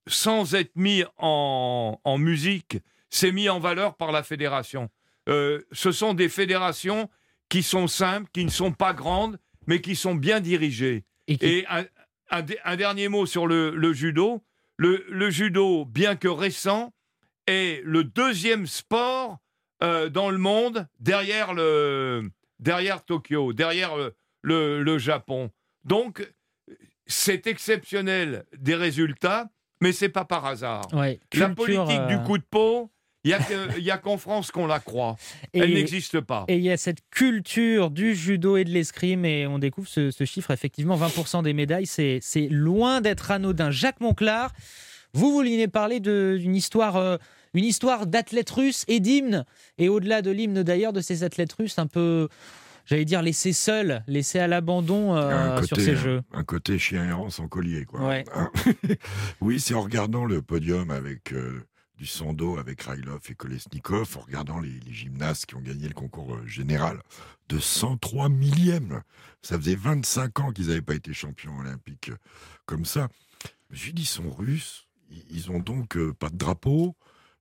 [0.08, 2.78] sans être mis en, musique,
[3.10, 4.90] c'est mis en valeur par la fédération.
[5.30, 7.10] Euh, ce sont des fédérations
[7.50, 11.06] qui sont simples, qui ne sont pas grandes, mais qui sont bien dirigées.
[11.28, 11.66] Et,
[12.30, 14.44] un, dernier mot sur le, judo.
[14.78, 16.94] Le, judo, bien que récent,
[17.48, 19.40] est le deuxième sport
[19.84, 23.92] euh, dans le monde derrière, le, derrière Tokyo, derrière
[24.42, 25.52] le, le Japon.
[25.84, 26.28] Donc,
[27.08, 29.50] c'est exceptionnel des résultats
[29.82, 30.88] mais c'est pas par hasard.
[31.34, 32.92] la politique du euh, coup de peau,
[33.24, 33.36] il
[33.82, 35.16] n'y a qu'en France qu'on la croit.
[35.54, 36.46] Elle n'existe pas.
[36.48, 40.12] Et il y a cette culture du judo et de l'escrime, et on découvre ce,
[40.26, 43.72] chiffre, effectivement, 20% des médailles, c'est loin d'être anodin.
[43.72, 44.52] Jacques Monclar,
[45.14, 47.18] vous vouliez parler d'une histoire, euh,
[47.56, 49.46] une histoire d'athlètes russes et d'hymnes,
[49.78, 52.28] et au-delà de l'hymne d'ailleurs, de ces athlètes russes un peu
[52.86, 56.22] j'allais dire, laissé seul, laissé à l'abandon euh, sur ces jeux.
[56.32, 58.24] Un côté chien errant sans collier, quoi.
[59.42, 61.66] Oui, c'est en regardant le podium avec euh,
[61.98, 66.36] du Sando, avec Railov et Kolesnikov, en regardant les, gymnastes qui ont gagné le concours
[66.36, 67.02] euh, général
[67.50, 69.02] de 103 millièmes.
[69.42, 72.12] Ça faisait 25 ans qu'ils n'avaient pas été champions olympiques
[72.66, 73.10] comme ça.
[73.70, 74.88] Je me suis dit, ils sont russes,
[75.30, 76.96] ils ont donc pas de drapeau,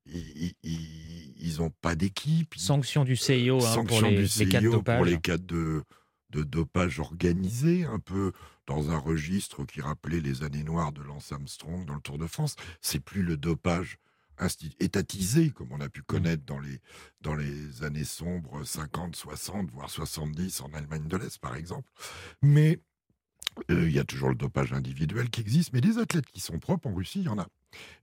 [0.07, 2.55] ils n'ont pas d'équipe.
[2.57, 4.97] Sanction du CIO, hein, pour, les, cas de dopage.
[4.97, 5.83] pour les cas de,
[6.31, 8.33] dopage organisé, un peu
[8.67, 12.27] dans un registre qui rappelait les années noires de Lance Armstrong dans le Tour de
[12.27, 12.57] France.
[12.81, 13.99] C'est plus le dopage
[14.81, 16.81] étatisé, comme on a pu connaître dans les,
[17.21, 21.89] dans les années sombres 50, 60, voire 70 en Allemagne de l'Est, par exemple.
[22.43, 22.81] Mais
[23.71, 26.59] euh, il y a toujours le dopage individuel qui existe, mais des athlètes qui sont
[26.59, 27.47] propres en Russie, il y en a.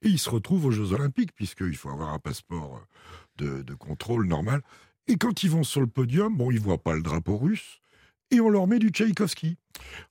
[0.02, 2.82] Et ils se retrouvent aux Jeux Olympiques, puisqu'il faut avoir un passeport
[3.42, 4.62] euh, de, contrôle normal.
[5.08, 7.82] Et quand ils vont sur le podium, bon, ils voient pas le drapeau russe,
[8.30, 9.58] et on leur met du Tchaïkovski.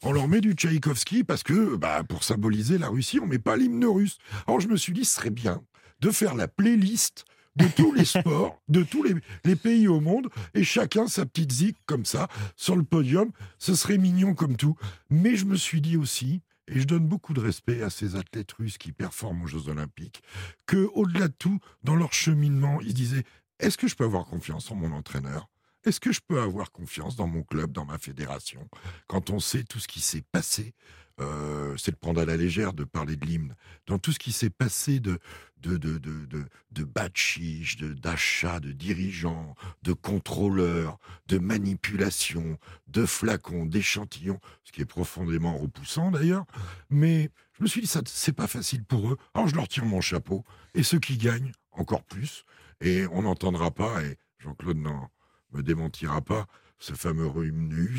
[0.02, 3.56] On leur met du Tchaïkovski parce que, bah, pour symboliser la Russie, on met pas
[3.56, 4.18] l'hymne russe.
[4.46, 5.62] Alors je me suis dit, ce serait bien
[6.00, 7.24] de faire la playlist
[7.56, 11.52] de tous les sports, de tous les, les, pays au monde, et chacun sa petite
[11.52, 13.30] zik comme ça, sur le podium.
[13.58, 14.76] Ce serait mignon comme tout.
[15.08, 18.52] Mais je me suis dit aussi, et je donne beaucoup de respect à ces athlètes
[18.52, 20.22] russes qui performent aux Jeux Olympiques,
[20.66, 23.24] que au-delà de tout, dans leur cheminement, ils disaient
[23.58, 25.50] est-ce que je peux avoir confiance en mon entraîneur?
[25.84, 28.68] Est-ce que je peux avoir confiance dans mon club, dans ma fédération,
[29.06, 30.74] quand on sait tout ce qui s'est passé
[31.20, 33.54] euh, c'est de prendre à la légère de parler de l'hymne.
[33.86, 35.18] Dans tout ce qui s'est passé de,
[35.58, 44.40] de, de, de, de, de d'achats, de dirigeants, de contrôleurs, de manipulations, de flacons, d'échantillons,
[44.64, 46.46] ce qui est profondément repoussant d'ailleurs.
[46.88, 49.18] Mais je me suis dit, ça, c'est pas facile pour eux.
[49.34, 50.44] Alors je leur tire mon chapeau.
[50.74, 52.44] Et ceux qui gagnent, encore plus.
[52.80, 55.10] Et on n'entendra pas, et Jean-Claude n'en
[55.52, 56.46] me démentira pas,
[56.78, 57.98] ce fameux hymne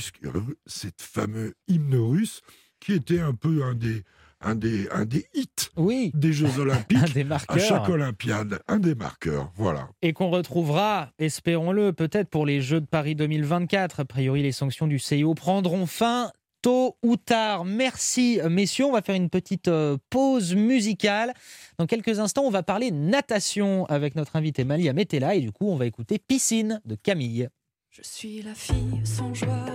[0.65, 2.41] cette fameux hymne russe
[2.81, 4.03] qui était un peu un des,
[4.41, 6.11] un des, un des hits oui.
[6.13, 6.97] des Jeux Olympiques.
[6.97, 7.55] un des marqueurs.
[7.55, 9.87] À chaque Olympiade, un des marqueurs, voilà.
[10.01, 14.01] Et qu'on retrouvera, espérons-le, peut-être pour les Jeux de Paris 2024.
[14.01, 17.65] A priori, les sanctions du CIO prendront fin tôt ou tard.
[17.65, 21.33] Merci messieurs, on va faire une petite euh, pause musicale.
[21.79, 25.69] Dans quelques instants, on va parler natation avec notre invité Malia Metella et du coup,
[25.69, 27.47] on va écouter Piscine de Camille.
[27.89, 29.65] Je suis la fille sans joie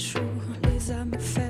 [0.00, 0.20] chaud,
[0.64, 1.49] les âmes faibles.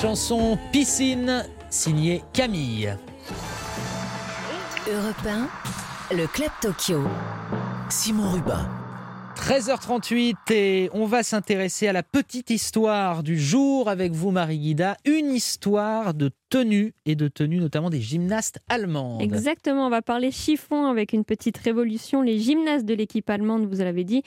[0.00, 2.96] Chanson Piscine, signée Camille.
[4.90, 5.48] Europe
[6.12, 7.02] le Club Tokyo.
[7.90, 8.66] Simon Rubin.
[9.36, 14.96] 13h38 et on va s'intéresser à la petite histoire du jour avec vous Marie Guida,
[15.04, 19.20] une histoire de tenue et de tenue notamment des gymnastes allemandes.
[19.20, 22.22] Exactement, on va parler chiffon avec une petite révolution.
[22.22, 24.22] Les gymnastes de l'équipe allemande, vous l'avez dit,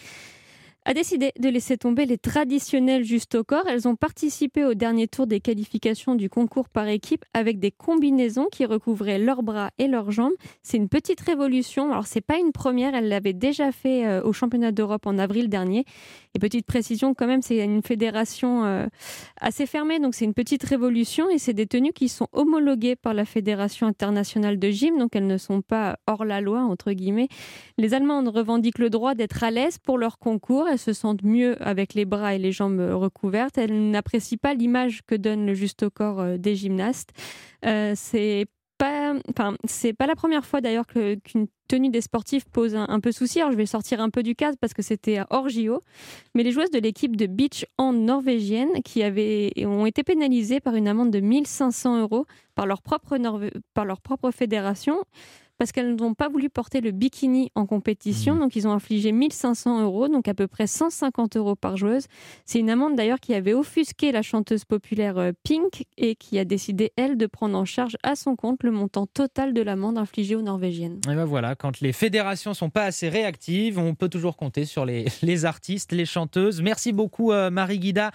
[0.86, 3.64] a décidé de laisser tomber les traditionnels juste au corps.
[3.68, 8.48] Elles ont participé au dernier tour des qualifications du concours par équipe avec des combinaisons
[8.52, 10.34] qui recouvraient leurs bras et leurs jambes.
[10.62, 11.92] C'est une petite révolution.
[11.92, 15.50] Alors c'est pas une première, elle l'avait déjà fait euh, au championnat d'Europe en avril
[15.50, 15.86] dernier.
[16.36, 18.88] Et petite précision quand même, c'est une fédération euh,
[19.40, 23.14] assez fermée, donc c'est une petite révolution et c'est des tenues qui sont homologuées par
[23.14, 27.28] la Fédération internationale de gym, donc elles ne sont pas hors la loi entre guillemets.
[27.78, 31.56] Les Allemandes revendiquent le droit d'être à l'aise pour leur concours elles se sentent mieux
[31.66, 33.58] avec les bras et les jambes recouvertes.
[33.58, 37.12] Elles n'apprécient pas l'image que donne le juste au corps euh, des gymnastes.
[37.66, 38.46] Euh, c'est
[38.78, 43.12] pas, enfin, c'est pas la première fois d'ailleurs qu'une tenue des sportifs pose un, peu
[43.12, 43.40] souci.
[43.40, 45.82] Alors je vais sortir un peu du cadre parce que c'était hors JO,
[46.36, 50.76] mais les joueuses de l'équipe de beach hand norvégienne qui avaient, ont été pénalisées par
[50.76, 53.18] une amende de 1500 euros par leur propre,
[53.74, 54.98] par leur propre fédération
[55.64, 58.36] parce qu'elles n'ont pas voulu porter le bikini en compétition.
[58.36, 58.40] Mmh.
[58.40, 62.08] Donc, ils ont infligé 1500 euros, donc à peu près 150 euros par joueuse.
[62.44, 66.44] C'est une amende d'ailleurs qui avait offusqué la chanteuse populaire euh, Pink et qui a
[66.44, 70.36] décidé, elle, de prendre en charge à son compte le montant total de l'amende infligée
[70.36, 71.00] aux Norvégiennes.
[71.10, 74.86] Et ben voilà, quand les fédérations sont pas assez réactives, on peut toujours compter sur
[74.86, 76.62] les, les artistes, les chanteuses.
[76.62, 78.12] Merci beaucoup, euh, Marie Guida.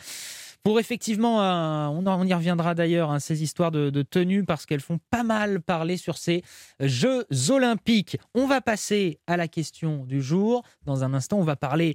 [0.77, 4.99] Effectivement, euh, on, y reviendra d'ailleurs, hein, ces histoires de, de tenue, parce qu'elles font
[5.11, 6.43] pas mal parler sur ces
[6.81, 8.19] Jeux olympiques.
[8.35, 10.63] On va passer à la question du jour.
[10.85, 11.95] Dans un instant, on va parler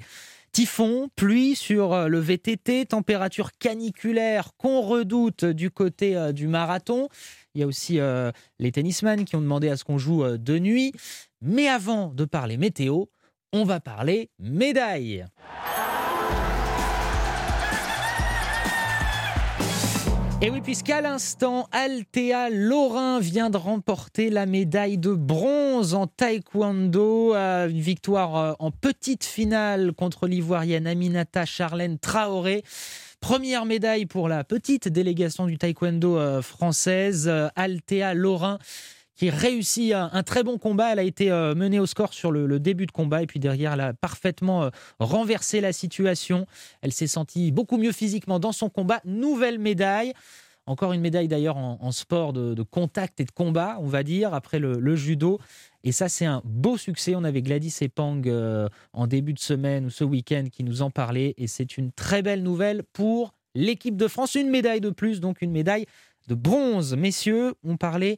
[0.51, 7.09] typhon, pluie sur euh, le VTT, température caniculaire qu'on redoute du côté euh, du marathon.
[7.55, 7.99] Il y a aussi
[8.57, 10.91] les tennisman qui ont demandé à ce qu'on joue de nuit.
[11.39, 13.05] Mais avant de parler météo,
[13.51, 15.27] on va parler médailles.
[20.43, 27.33] Et oui, puisqu'à l'instant, Althea Lorrain vient de remporter la médaille de bronze en taekwondo,
[27.33, 32.65] euh, une victoire euh, en petite finale contre l'Ivoirienne Aminata Charlène Traoré.
[33.21, 38.59] Première médaille pour la petite délégation du taekwondo euh, française, Althea Lorrain
[39.23, 40.91] qui réussit un, très bon combat.
[40.91, 43.71] Elle a été euh, menée au score sur le, début de combat et puis derrière,
[43.71, 46.45] elle a parfaitement euh, renversé la situation.
[46.81, 48.99] Elle s'est sentie beaucoup mieux physiquement dans son combat.
[49.05, 50.11] Nouvelle médaille.
[50.65, 54.59] Encore une médaille d'ailleurs en, sport de, contact et de combat, on va dire, après
[54.59, 55.39] le, judo.
[55.85, 57.15] Et ça, c'est un beau succès.
[57.15, 60.89] On avait Gladys Epang euh, en début de semaine ou ce week-end qui nous en
[60.89, 61.33] parlait.
[61.37, 64.35] Et c'est une très belle nouvelle pour l'équipe de France.
[64.35, 65.85] Une médaille de plus, donc une médaille
[66.27, 66.95] de bronze.
[66.95, 68.17] Messieurs, on parlait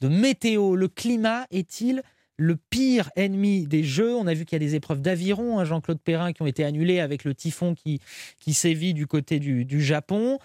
[0.00, 0.76] de météo.
[0.76, 2.02] Le climat est-il
[2.36, 4.14] le pire ennemi des Jeux?
[4.16, 6.64] On a vu qu'il y a des épreuves d'aviron, hein, Jean-Claude Perrin, qui ont été
[6.64, 8.00] annulées avec le typhon qui,
[8.38, 10.38] qui sévit du côté du, Japon.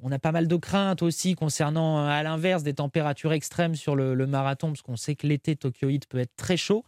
[0.00, 4.26] On a pas mal de craintes aussi concernant, à l'inverse, des températures extrêmes sur le,
[4.26, 6.84] marathon, parce qu'on sait que l'été tokyoïde peut être très chaud.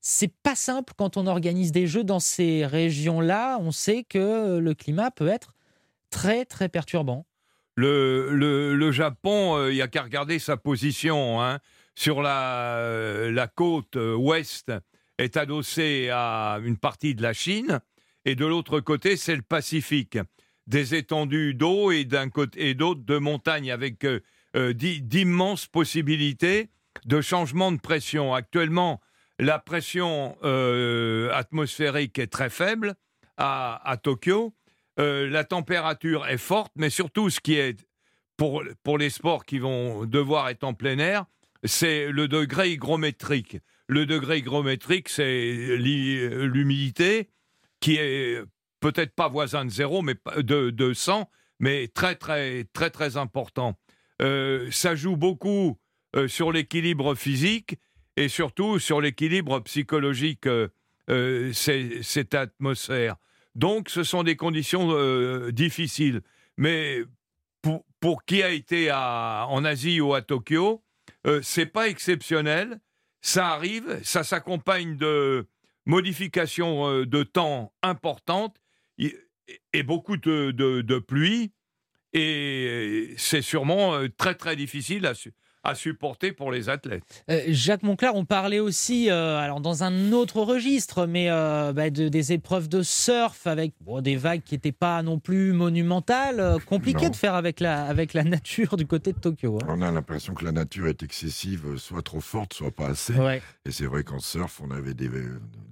[0.00, 3.58] C'est pas simple quand on organise des jeux dans ces régions-là.
[3.60, 5.54] On sait que le climat peut être
[6.10, 7.24] très très perturbant
[7.76, 11.42] le, le, Japon, euh, il n'y a qu'à regarder sa position.
[11.42, 11.58] Hein.
[11.94, 14.72] Sur la, euh, côte euh, ouest
[15.18, 17.80] est adossé à une partie de la Chine,
[18.24, 20.18] et de l'autre côté, c'est le Pacifique.
[20.66, 24.06] Des étendues d'eau et d'un côté et d'autre de montagnes avec
[24.54, 26.70] d'immenses possibilités
[27.04, 28.32] de changement de pression.
[28.32, 29.00] Actuellement,
[29.40, 30.36] la pression
[31.32, 32.94] atmosphérique est très faible
[33.36, 34.54] à Tokyo
[34.98, 37.86] euh, la température est forte, mais surtout ce qui est
[38.36, 41.24] pour, pour les sports qui vont devoir être en plein air,
[41.64, 43.58] c'est le degré hygrométrique.
[43.86, 47.28] Le degré hygrométrique, c'est l'humidité
[47.80, 48.42] qui est
[48.80, 53.78] peut-être pas voisin de zéro, mais de, de 100, mais très très très très important.
[54.20, 55.78] Euh, ça joue beaucoup
[56.16, 57.76] euh, sur l'équilibre physique
[58.16, 60.46] et surtout sur l'équilibre psychologique,
[61.08, 63.16] cette atmosphère.
[63.54, 66.22] Donc, ce sont des conditions euh, difficiles.
[66.56, 67.02] Mais
[68.00, 70.82] pour, qui a été en Asie ou à Tokyo,
[71.26, 72.80] euh, c'est pas exceptionnel.
[73.20, 75.46] Ça arrive, ça s'accompagne de
[75.86, 78.56] modifications euh, de temps importantes
[78.98, 81.52] et, beaucoup de, de pluie.
[82.12, 85.14] Et c'est sûrement très très difficile à,
[85.64, 87.24] à supporter pour les athlètes.
[87.30, 91.90] Euh, Jacques Monclar, on parlait aussi, euh, alors dans un autre registre, mais euh, bah,
[91.90, 96.58] de, des épreuves de surf avec des vagues qui n'étaient pas non plus monumentales.
[96.66, 99.58] compliqué de faire avec la, avec la nature du côté de Tokyo.
[99.62, 99.66] Hein.
[99.68, 103.14] On a l'impression que la nature est excessive, soit trop forte, soit pas assez.
[103.64, 105.10] Et c'est vrai qu'en surf, on avait des,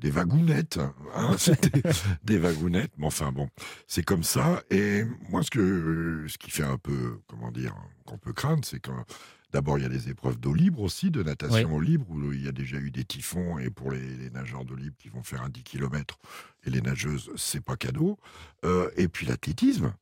[0.00, 0.78] des wagounettes.
[1.16, 1.82] Hein, C'était
[2.24, 2.92] des wagounettes.
[2.98, 3.48] Mais enfin bon,
[3.86, 4.62] c'est comme ça.
[4.70, 7.74] Et moi, ce, que, ce qui fait un peu, comment dire,
[8.06, 9.04] qu'on peut craindre, c'est quand
[9.52, 12.44] D'abord, il y a les épreuves d'eau libre aussi, de natation au libre, où il
[12.44, 15.42] y a déjà eu des typhons, et pour les, nageurs d'eau libre qui vont faire
[15.42, 16.18] un 10 km,
[16.64, 18.18] et les nageuses, c'est pas cadeau.
[18.64, 19.92] Euh, et puis l'athlétisme.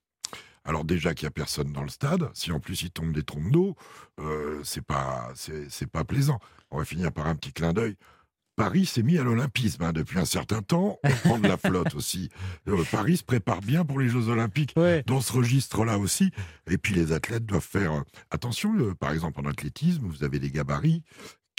[0.65, 3.23] Alors déjà qu'il n'y a personne dans le stade, si en plus il tombe des
[3.23, 3.75] trompes d'eau,
[4.21, 6.41] euh, c'est pas c'est pas plaisant.
[6.71, 7.97] On va finir par un petit clin d'œil.
[8.59, 10.99] Paris s'est mis à l'olympisme hein, depuis un certain temps.
[11.05, 12.29] On prend de la flotte aussi.
[12.67, 14.75] Euh, Paris se prépare bien pour les Jeux olympiques
[15.07, 16.33] dans ce registre-là aussi.
[16.69, 18.77] Et puis les athlètes doivent faire euh, attention.
[18.77, 21.05] Euh, par exemple, en athlétisme, vous avez des gabarits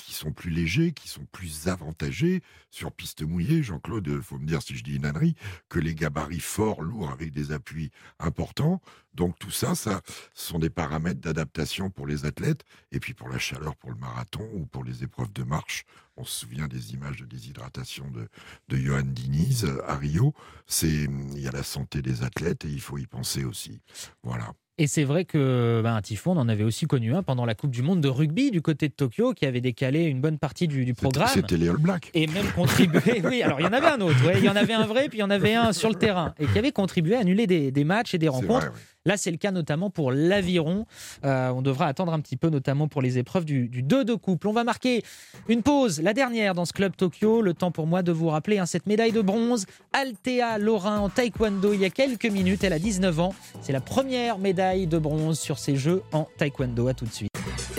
[0.01, 3.63] qui sont plus légers, qui sont plus avantagés sur piste mouillée.
[3.63, 5.35] Jean-Claude, faut me dire si je dis une ânerie,
[5.69, 8.81] que les gabarits forts, lourds, avec des appuis importants.
[9.13, 10.01] Donc tout ça, ça
[10.33, 14.47] sont des paramètres d'adaptation pour les athlètes et puis pour la chaleur, pour le marathon
[14.53, 15.85] ou pour les épreuves de marche.
[16.15, 18.27] On se souvient des images de déshydratation de,
[18.67, 20.33] de Johan Diniz à Rio.
[20.67, 23.81] C'est, il y a la santé des athlètes et il faut y penser aussi.
[24.23, 24.53] Voilà.
[24.81, 27.53] Et c'est vrai que ben, un typhon, on en avait aussi connu un pendant la
[27.53, 30.69] Coupe du Monde de rugby du côté de Tokyo, qui avait décalé une bonne partie
[30.69, 31.27] du, programme.
[31.27, 32.09] C'était les All Blacks.
[32.13, 33.21] Et même contribué.
[33.25, 34.15] oui, alors il y en avait un autre.
[34.35, 36.33] il y en avait un vrai, puis il y en avait un sur le terrain.
[36.39, 38.71] Et qui avait contribué à annuler des, matchs et des rencontres.
[39.05, 40.85] Là, c'est le cas notamment pour l'aviron.
[41.25, 44.13] Euh, on devra attendre un petit peu, notamment pour les épreuves du, du 2 de
[44.13, 44.47] couple.
[44.47, 45.03] On va marquer
[45.47, 47.41] une pause, la dernière dans ce club Tokyo.
[47.41, 49.65] Le temps pour moi de vous rappeler hein, cette médaille de bronze.
[49.93, 52.63] Althea Lorrain en taekwondo il y a quelques minutes.
[52.63, 53.33] Elle a 19 ans.
[53.61, 56.87] C'est la première médaille de bronze sur ces Jeux en taekwondo.
[56.87, 57.31] À tout de suite.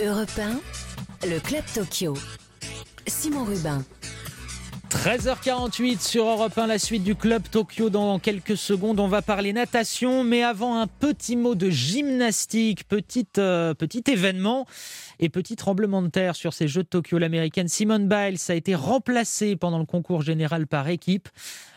[0.03, 0.29] Europe
[1.23, 2.17] le club Tokyo.
[3.05, 3.83] Simon Rubin.
[4.91, 7.89] 13h48 sur Europe 1, la suite du club Tokyo.
[7.89, 12.83] Dans quelques secondes, on va parler natation, mais avant un petit mot de gymnastique,
[13.37, 14.67] euh, petit événement
[15.19, 17.17] et petit tremblement de terre sur ces Jeux de Tokyo.
[17.17, 21.29] L'américaine Simone Biles a été remplacée pendant le concours général par équipe.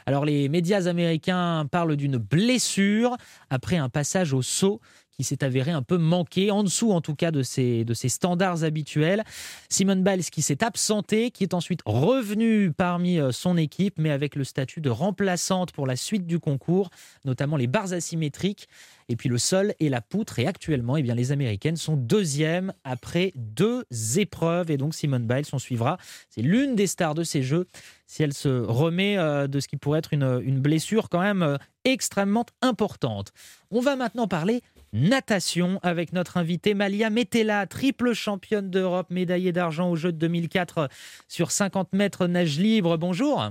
[0.07, 3.17] Alors les médias américains parlent d'une blessure
[3.49, 4.81] après un passage au saut
[5.17, 8.09] qui s'est avéré un peu manqué, en dessous en tout cas de ses, de ses
[8.09, 9.25] standards habituels.
[9.69, 14.37] Simone Biles qui s'est absentée, qui est ensuite revenue parmi euh, son équipe, mais avec
[14.37, 16.91] le statut de remplaçante pour la suite du concours,
[17.25, 18.69] notamment les barres asymétriques,
[19.09, 20.39] et puis le sol et la poutre.
[20.39, 23.85] Et actuellement, eh bien, les Américaines sont deuxièmes après deux
[24.17, 24.71] épreuves.
[24.71, 25.99] Et donc Simone Biles, on suivra.
[26.31, 27.67] C'est l'une des stars de ces Jeux
[28.07, 31.43] si elle se remet euh, de ce qui pourrait être une, une blessure quand même
[31.43, 33.33] euh, extrêmement importante.
[33.71, 34.63] On va maintenant parler
[34.95, 40.89] natation avec notre invitée Malia Metella, triple championne d'Europe, médaillée d'argent aux Jeux de 2004
[41.29, 42.97] sur 50 mètres nage libre.
[42.97, 43.51] Bonjour.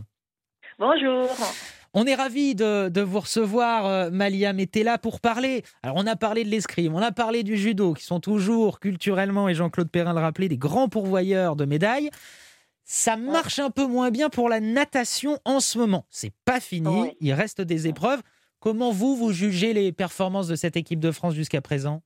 [0.80, 1.30] Bonjour.
[1.94, 5.64] On est ravis de, vous recevoir, euh, Malia Metella, pour parler.
[5.84, 9.48] Alors, on a parlé de l'escrime, on a parlé du judo, qui sont toujours culturellement,
[9.48, 12.10] et Jean-Claude Perrin le rappelait, des grands pourvoyeurs de médailles.
[12.84, 16.06] Ça marche un peu moins bien pour la natation en ce moment.
[16.10, 18.22] C'est pas fini, il reste des épreuves.
[18.64, 22.02] Comment vous, vous jugez les performances de cette équipe de France jusqu'à présent?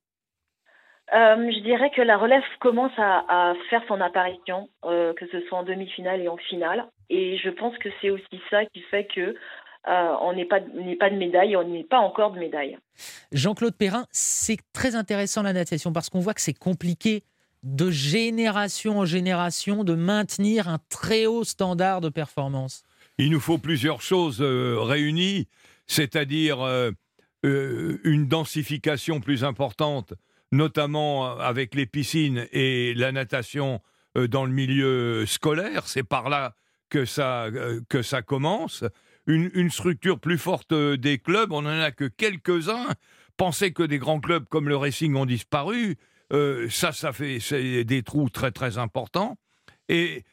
[1.13, 5.59] Euh, je dirais que la relève commence à, faire son apparition, euh, que ce soit
[5.59, 6.87] en demi-finale et en finale.
[7.11, 9.35] Et je pense que c'est aussi ça qui fait que
[9.87, 10.59] euh, on n'est pas,
[10.99, 12.75] pas de médaille, on n'est pas encore de médaille.
[13.31, 17.21] Jean-Claude Perrin, c'est très intéressant la natation parce qu'on voit que c'est compliqué
[17.61, 22.81] de génération en génération de maintenir un très haut standard de performance.
[23.19, 25.47] Il nous faut plusieurs choses réunies
[25.87, 26.91] c'est-à-dire euh,
[27.45, 30.13] euh, une densification plus importante,
[30.51, 33.81] notamment avec les piscines et la natation
[34.17, 35.87] euh, dans le milieu scolaire.
[35.87, 36.55] C'est par là
[36.89, 37.47] que ça,
[37.89, 38.83] que ça commence.
[39.25, 42.87] Une, structure plus forte des clubs, on n'en a que quelques-uns.
[43.35, 45.97] Penser que des grands clubs comme le Racing ont disparu,
[46.31, 49.37] ça, ça fait des trous très très importants.
[49.89, 50.23] Et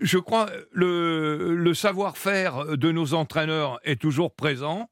[0.00, 4.90] je crois le, le savoir-faire de nos entraîneurs est toujours présent.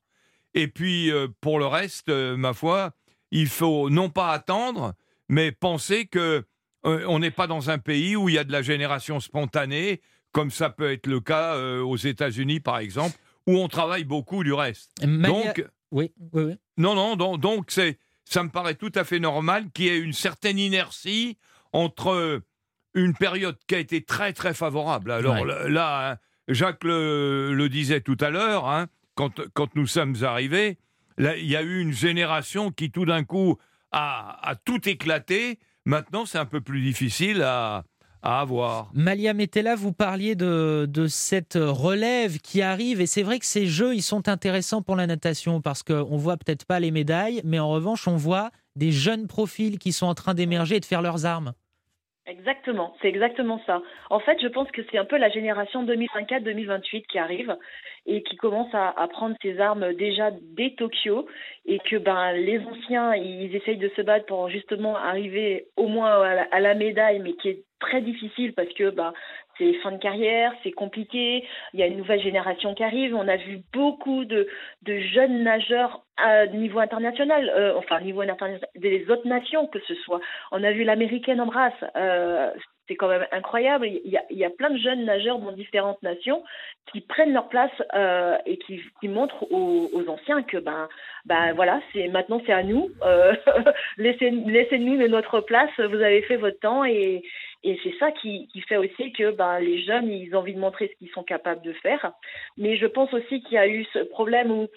[0.59, 2.91] Et puis, euh, pour le reste, euh, ma foi,
[3.31, 4.95] il faut non pas attendre,
[5.29, 6.45] mais penser que
[6.85, 10.01] euh, on n'est pas dans un pays où il y a de la génération spontanée,
[10.33, 14.53] comme ça peut être le cas aux États-Unis, par exemple, où on travaille beaucoup du
[14.53, 14.91] reste.
[15.01, 16.55] Donc, oui, oui, oui.
[16.77, 19.99] Non, non, donc, donc c'est, ça me paraît tout à fait normal qu'il y ait
[19.99, 21.39] une certaine inertie
[21.73, 22.43] entre
[22.95, 25.13] une période qui a été très très favorable.
[25.13, 26.17] Alors là, hein,
[26.49, 28.89] Jacques le, disait tout à l'heure, hein,
[29.55, 30.79] quand, nous sommes arrivés,
[31.19, 33.57] il y a eu une génération qui tout d'un coup
[33.91, 35.59] a, tout éclaté.
[35.85, 37.85] Maintenant, c'est un peu plus difficile à,
[38.23, 38.91] avoir.
[38.95, 43.67] Malia Metella, vous parliez de, de, cette relève qui arrive, et c'est vrai que ces
[43.67, 47.59] jeux, ils sont intéressants pour la natation, parce qu'on voit peut-être pas les médailles, mais
[47.59, 51.03] en revanche, on voit des jeunes profils qui sont en train d'émerger et de faire
[51.03, 51.53] leurs armes.
[52.29, 53.81] Exactement, c'est exactement ça.
[54.11, 57.57] En fait, je pense que c'est un peu la génération 2024-2028 qui arrive
[58.05, 61.27] et qui commence à, prendre ses armes déjà dès Tokyo
[61.65, 66.21] et que ben les anciens ils essayent de se battre pour justement arriver au moins
[66.51, 69.15] à la, médaille, mais qui est très difficile parce que ben
[69.59, 71.45] c'est fin de carrière, c'est compliqué,
[71.75, 74.49] il y a une nouvelle génération qui arrive, on a vu beaucoup de,
[74.87, 80.21] jeunes nageurs à niveau international, euh, enfin niveau international des autres nations que ce soit.
[80.51, 81.51] On a vu l'américaine en
[81.97, 82.51] euh,
[82.89, 83.87] c'est quand même incroyable.
[83.87, 86.43] Il y, a, plein de jeunes nageurs dans différentes nations
[86.91, 90.89] qui prennent leur place euh, et qui, montrent aux, anciens que ben,
[91.27, 91.81] ben voilà,
[92.11, 92.91] maintenant c'est à nous.
[93.03, 93.35] Euh,
[93.99, 95.71] laissez, laissez-nous de notre place.
[95.79, 97.23] Vous avez fait votre temps et,
[97.65, 100.89] et c'est ça qui, fait aussi que ben, les jeunes ils ont envie de montrer
[100.89, 102.13] ce qu'ils sont capables de faire.
[102.57, 104.69] Mais je pense aussi qu'il y a eu ce problème où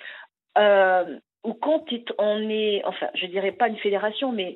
[0.57, 1.85] euh, où quand
[2.19, 4.55] on est, enfin, je dirais pas une fédération, mais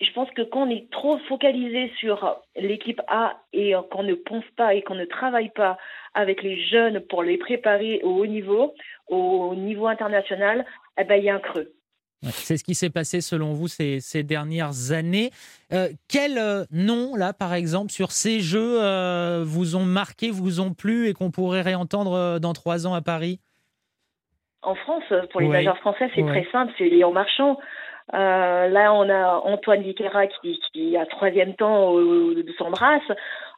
[0.00, 4.44] je pense que quand on est trop focalisé sur l'équipe A et qu'on ne pense
[4.56, 5.76] pas et qu'on ne travaille pas
[6.14, 8.74] avec les jeunes pour les préparer au haut niveau,
[9.08, 10.64] au niveau international,
[10.98, 11.72] eh ben, il y a un creux.
[12.22, 15.30] C'est ce qui s'est passé selon vous ces, ces dernières années.
[15.72, 20.60] Euh, quels euh, noms, là, par exemple, sur ces jeux euh, vous ont marqué, vous
[20.60, 23.40] ont plu et qu'on pourrait réentendre dans trois ans à Paris?
[24.62, 27.58] En France, pour les nageurs français, c'est très simple, c'est Léon Marchand.
[28.12, 33.02] Euh, là, on a Antoine Viquera qui, qui a troisième temps de son brasse.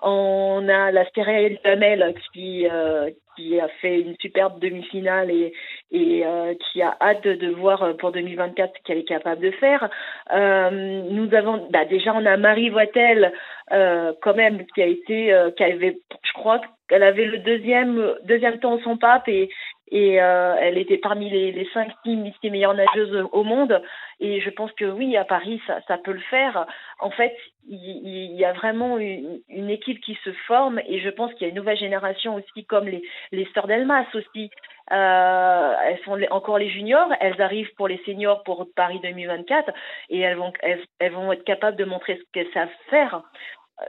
[0.02, 5.52] On a la Stéréelle Lamel qui, euh, qui a fait une superbe demi-finale et,
[5.90, 9.88] et euh, qui a hâte de, voir pour 2024 ce qu'elle est capable de faire.
[10.34, 13.32] Euh, nous avons bah, déjà on a Marie Voitel
[13.72, 18.58] euh, quand même qui a été qui avait je crois qu'elle avait le deuxième deuxième
[18.58, 19.50] temps son pape et
[19.92, 23.82] et euh, elle était parmi les, 5 6 meilleures nageuses au monde.
[24.20, 26.66] Et je pense que oui, à Paris, ça, peut le faire.
[26.98, 27.36] En fait,
[27.68, 31.48] il, y a vraiment une, équipe qui se forme et je pense qu'il y a
[31.50, 34.50] une nouvelle génération aussi, comme les, les Sœurs d'Elmas aussi.
[34.92, 39.70] Euh, elles sont encore les juniors, elles arrivent pour les seniors pour Paris 2024
[40.08, 43.22] et elles vont, elles, elles vont être capables de montrer ce qu'elles savent faire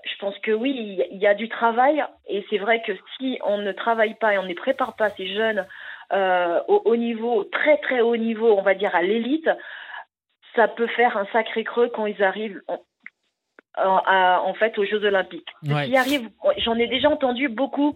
[0.05, 3.57] je pense que oui, il y a du travail et c'est vrai que si on
[3.57, 5.65] ne travaille pas et on ne prépare pas ces jeunes
[6.13, 9.49] euh, au haut niveau, très très haut niveau, on va dire à l'élite,
[10.55, 12.61] ça peut faire un sacré creux quand ils arrivent
[13.75, 15.49] en, fait aux Jeux Olympiques.
[15.97, 17.95] arrive, j'en ai déjà entendu beaucoup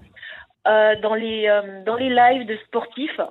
[0.67, 3.21] euh, dans les euh, dans les lives de sportifs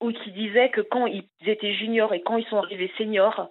[0.00, 3.48] où qui disaient que quand ils étaient juniors et quand ils sont arrivés seniors,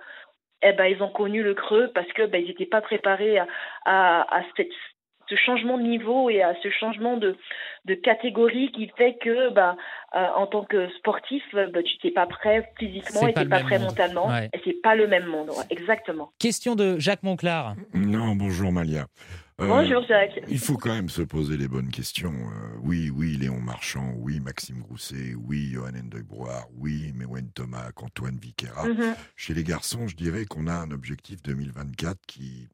[0.61, 3.47] eh ben, ils ont connu le creux parce que ben, ils n'étaient pas préparés à,
[3.85, 4.43] à,
[5.29, 7.35] ce changement de niveau et à ce changement de,
[7.85, 9.75] de catégorie qui fait que ben,
[10.15, 13.61] euh, en tant que sportif, ben, tu n'es pas prêt physiquement et tu n'es pas
[13.61, 14.27] prêt mentalement.
[14.27, 14.49] Ouais.
[14.53, 16.31] Et c'est pas le même monde, exactement.
[16.39, 17.75] Question de Jacques Monclar.
[17.93, 19.05] Non, bonjour Malia.
[19.61, 20.41] Euh, Bonjour Jacques.
[20.49, 22.33] Il faut quand même se poser les bonnes questions.
[22.33, 28.37] Euh, oui, oui, Léon Marchand, oui, Maxime Grousset, oui, Johan Endebroir, oui, Mewen Thomas, Antoine
[28.41, 28.87] Viquera.
[28.87, 29.15] Mhm.
[29.35, 32.67] Chez les garçons, je dirais qu'on a un objectif 2024 qui,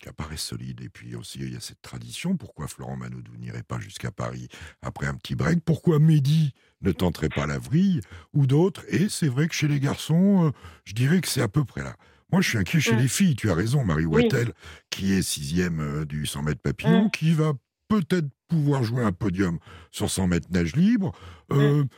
[0.00, 0.80] qui apparaît solide.
[0.80, 2.36] Et puis aussi, il y a cette tradition.
[2.36, 4.48] Pourquoi Florent Manodou n'irait pas jusqu'à Paris
[4.82, 5.60] après un petit break?
[5.64, 8.00] Pourquoi Mehdi ne tenterait pas la vrille
[8.32, 8.82] ou d'autres?
[8.88, 10.50] Et c'est vrai que chez les garçons, euh,
[10.84, 11.96] je dirais que c'est à peu près là.
[12.30, 12.98] Moi, je suis inquiet chez mm.
[12.98, 13.36] les filles.
[13.36, 14.52] Tu as raison, Marie Wattel,
[14.90, 17.10] qui est sixième euh, du 100 mètres papillon, mm.
[17.10, 17.54] qui va
[17.88, 19.58] peut-être pouvoir jouer un podium
[19.90, 21.12] sur 100 mètres nage libre.
[21.52, 21.88] Euh, mm.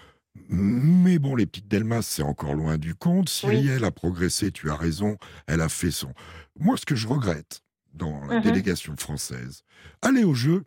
[0.49, 3.29] Mais bon, les petites Delmas, c'est encore loin du compte.
[3.29, 6.15] Cyrielle a progressé, tu as raison, elle a fait son.
[6.59, 7.63] Moi, ce que je regrette
[7.95, 8.43] dans la mm-hmm.
[8.43, 9.63] délégation française,
[10.03, 10.65] aller au jeu,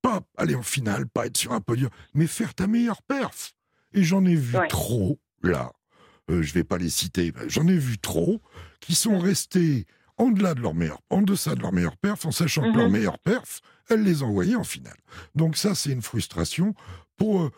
[0.00, 3.54] pas aller en finale, pas être sur un podium, mais faire ta meilleure perf.
[3.94, 5.72] Et j'en ai vu trop, là.
[6.30, 8.40] Euh, je vais pas les citer, j'en ai vu trop
[8.80, 9.86] qui sont restés
[10.18, 12.86] en, delà de leur meilleur, en deçà de leur meilleure perf, en sachant que leur
[12.86, 12.92] mhm.
[12.92, 14.96] meilleure perf, elle les envoyait en finale.
[15.34, 16.74] Donc ça, c'est une frustration.
[17.16, 17.50] Pour euh,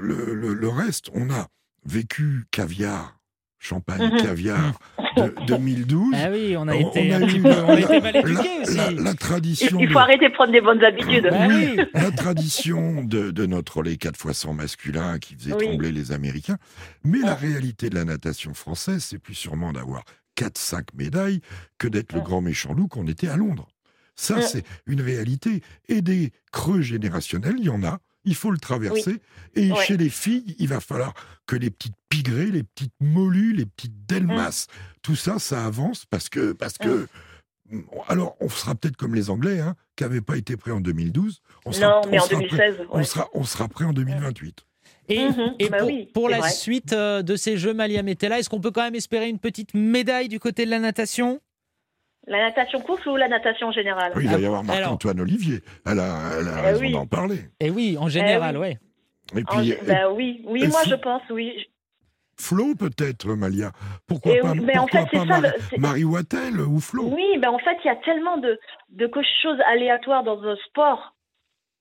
[0.00, 1.48] le, reste, on a
[1.84, 3.17] vécu caviar,
[3.58, 4.22] champagne, mhm.
[4.22, 4.78] caviar,
[5.16, 6.14] de 2012.
[6.14, 8.76] Ah oui, on a été, un petit peu, on a été mal éduqués aussi.
[8.96, 9.78] La, tradition.
[9.80, 11.28] Il, faut arrêter de prendre des bonnes habitudes.
[11.48, 16.12] oui, la tradition de, de, notre relais 4 fois 100 masculin qui faisait trembler les
[16.12, 16.58] Américains.
[17.04, 20.04] Mais la réalité de la natation française, c'est plus sûrement d'avoir
[20.36, 21.40] 4-5 médailles
[21.78, 23.68] que d'être le grand méchant loup qu'on était à Londres.
[24.14, 25.62] Ça, c'est une réalité.
[25.88, 28.00] Et des creux générationnels, il y en a.
[28.24, 29.20] Il faut le traverser.
[29.54, 31.14] Et chez les filles, il va falloir
[31.46, 34.66] que les petites pigrées, les petites molues, les petites delmas,
[35.02, 36.52] tout ça, ça avance parce que.
[36.52, 37.08] Parce que
[38.08, 41.42] alors, on sera peut-être comme les Anglais, hein, qui n'avaient pas été prêts en 2012.
[41.66, 42.76] On sera, non, mais en 2016.
[42.90, 44.64] on, sera, on sera prêt en 2028.
[45.10, 45.54] Et, mhm.
[45.70, 45.78] bah
[46.12, 49.28] pour, la suite euh, de ces Jeux Malia Metella, est-ce qu'on peut quand même espérer
[49.28, 51.40] une petite médaille du côté de la natation?
[52.28, 55.60] La natation course ou la natation générale Oui, il va y avoir Marc-Antoine Olivier.
[55.86, 57.38] Elle a, elle a eh raison d'en parler.
[57.60, 58.76] Et eh oui, en général, eh oui.
[59.36, 61.66] Et puis, bah oui, oui moi je pense, oui.
[62.40, 63.72] Flo peut-être, Malia.
[64.06, 65.42] Pourquoi pas, pourquoi pas
[65.76, 67.04] Marie, Wattel ou Flo?
[67.04, 68.58] Oui, ben en fait, il y a tellement de,
[68.90, 69.10] de
[69.42, 71.14] choses aléatoires dans un sport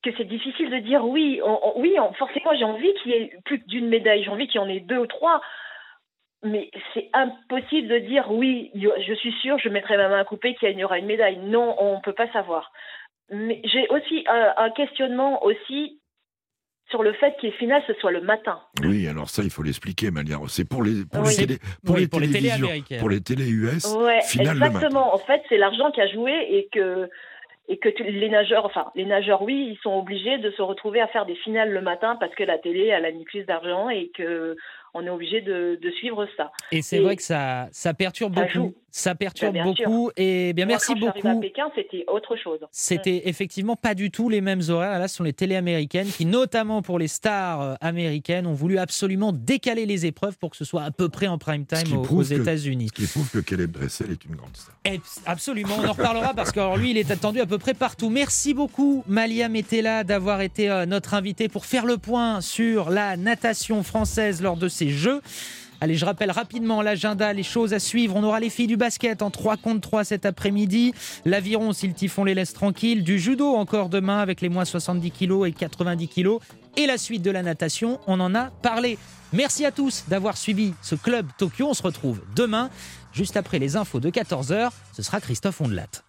[0.03, 1.41] que c'est difficile de dire oui.
[1.75, 4.67] oui, forcément, j'ai envie qu'il y ait plus d'une médaille, j'ai envie qu'il y en
[4.67, 5.41] ait deux ou trois.
[6.43, 10.53] Mais c'est impossible de dire oui, je suis sûre, je mettrai ma main à couper
[10.55, 11.37] qu'il y aura une médaille.
[11.37, 12.71] Non, on ne peut pas savoir.
[13.31, 15.99] Mais j'ai aussi un, questionnement aussi
[16.89, 18.61] sur le fait que les finales, ce soit le matin.
[18.81, 20.37] Oui, alors ça, il faut l'expliquer, Malia.
[20.47, 22.99] C'est pour les, pour les, télé, pour, les, télé américaines.
[22.99, 25.13] Pour les télé US, ouais, exactement.
[25.13, 27.09] En fait, c'est l'argent qui a joué et que
[27.69, 31.07] et que les nageurs, enfin les nageurs, oui, ils sont obligés de se retrouver à
[31.07, 34.09] faire des finales le matin parce que la télé a la mis plus d'argent et
[34.15, 34.55] que
[34.93, 36.51] on est obligé de, suivre ça.
[36.71, 38.73] Et c'est vrai que ça, ça perturbe beaucoup.
[38.89, 40.09] Ça perturbe beaucoup.
[40.17, 41.27] Et bien, merci quand beaucoup.
[41.27, 42.59] à Pékin, c'était autre chose.
[42.71, 43.29] C'était mm.
[43.29, 44.97] effectivement pas du tout les mêmes horaires.
[44.97, 48.79] Là, ce sont les télé américaines qui, notamment pour les stars euh, américaines, ont voulu
[48.79, 52.23] absolument décaler les épreuves pour que ce soit à peu près en prime time aux,
[52.23, 52.87] États-Unis.
[52.87, 54.73] Ce qui prouve que Caleb Dressel est une grande star.
[55.27, 55.75] absolument.
[55.79, 58.09] On en reparlera parce que lui, il est attendu à peu près partout.
[58.09, 63.15] Merci beaucoup, Malia Metella, d'avoir été euh, notre invité pour faire le point sur la
[63.15, 65.21] natation française lors de ces Jeux.
[65.79, 68.15] Allez, je rappelle rapidement l'agenda, les choses à suivre.
[68.15, 70.93] On aura les filles du basket en 3 contre 3 cet après-midi.
[71.25, 73.03] L'aviron, s'ils typhon les laisse tranquilles.
[73.03, 76.37] Du judo encore demain avec les moins 70 kg et 90 kg.
[76.77, 78.97] Et la suite de la natation, on en a parlé.
[79.33, 81.67] Merci à tous d'avoir suivi ce club Tokyo.
[81.69, 82.69] On se retrouve demain,
[83.13, 84.69] juste après les infos de 14h.
[84.93, 86.03] Ce sera Christophe Ondelat.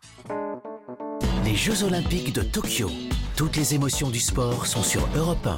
[1.44, 2.90] Les Jeux Olympiques de Tokyo.
[3.36, 5.56] Toutes les émotions du sport sont sur Europe 1.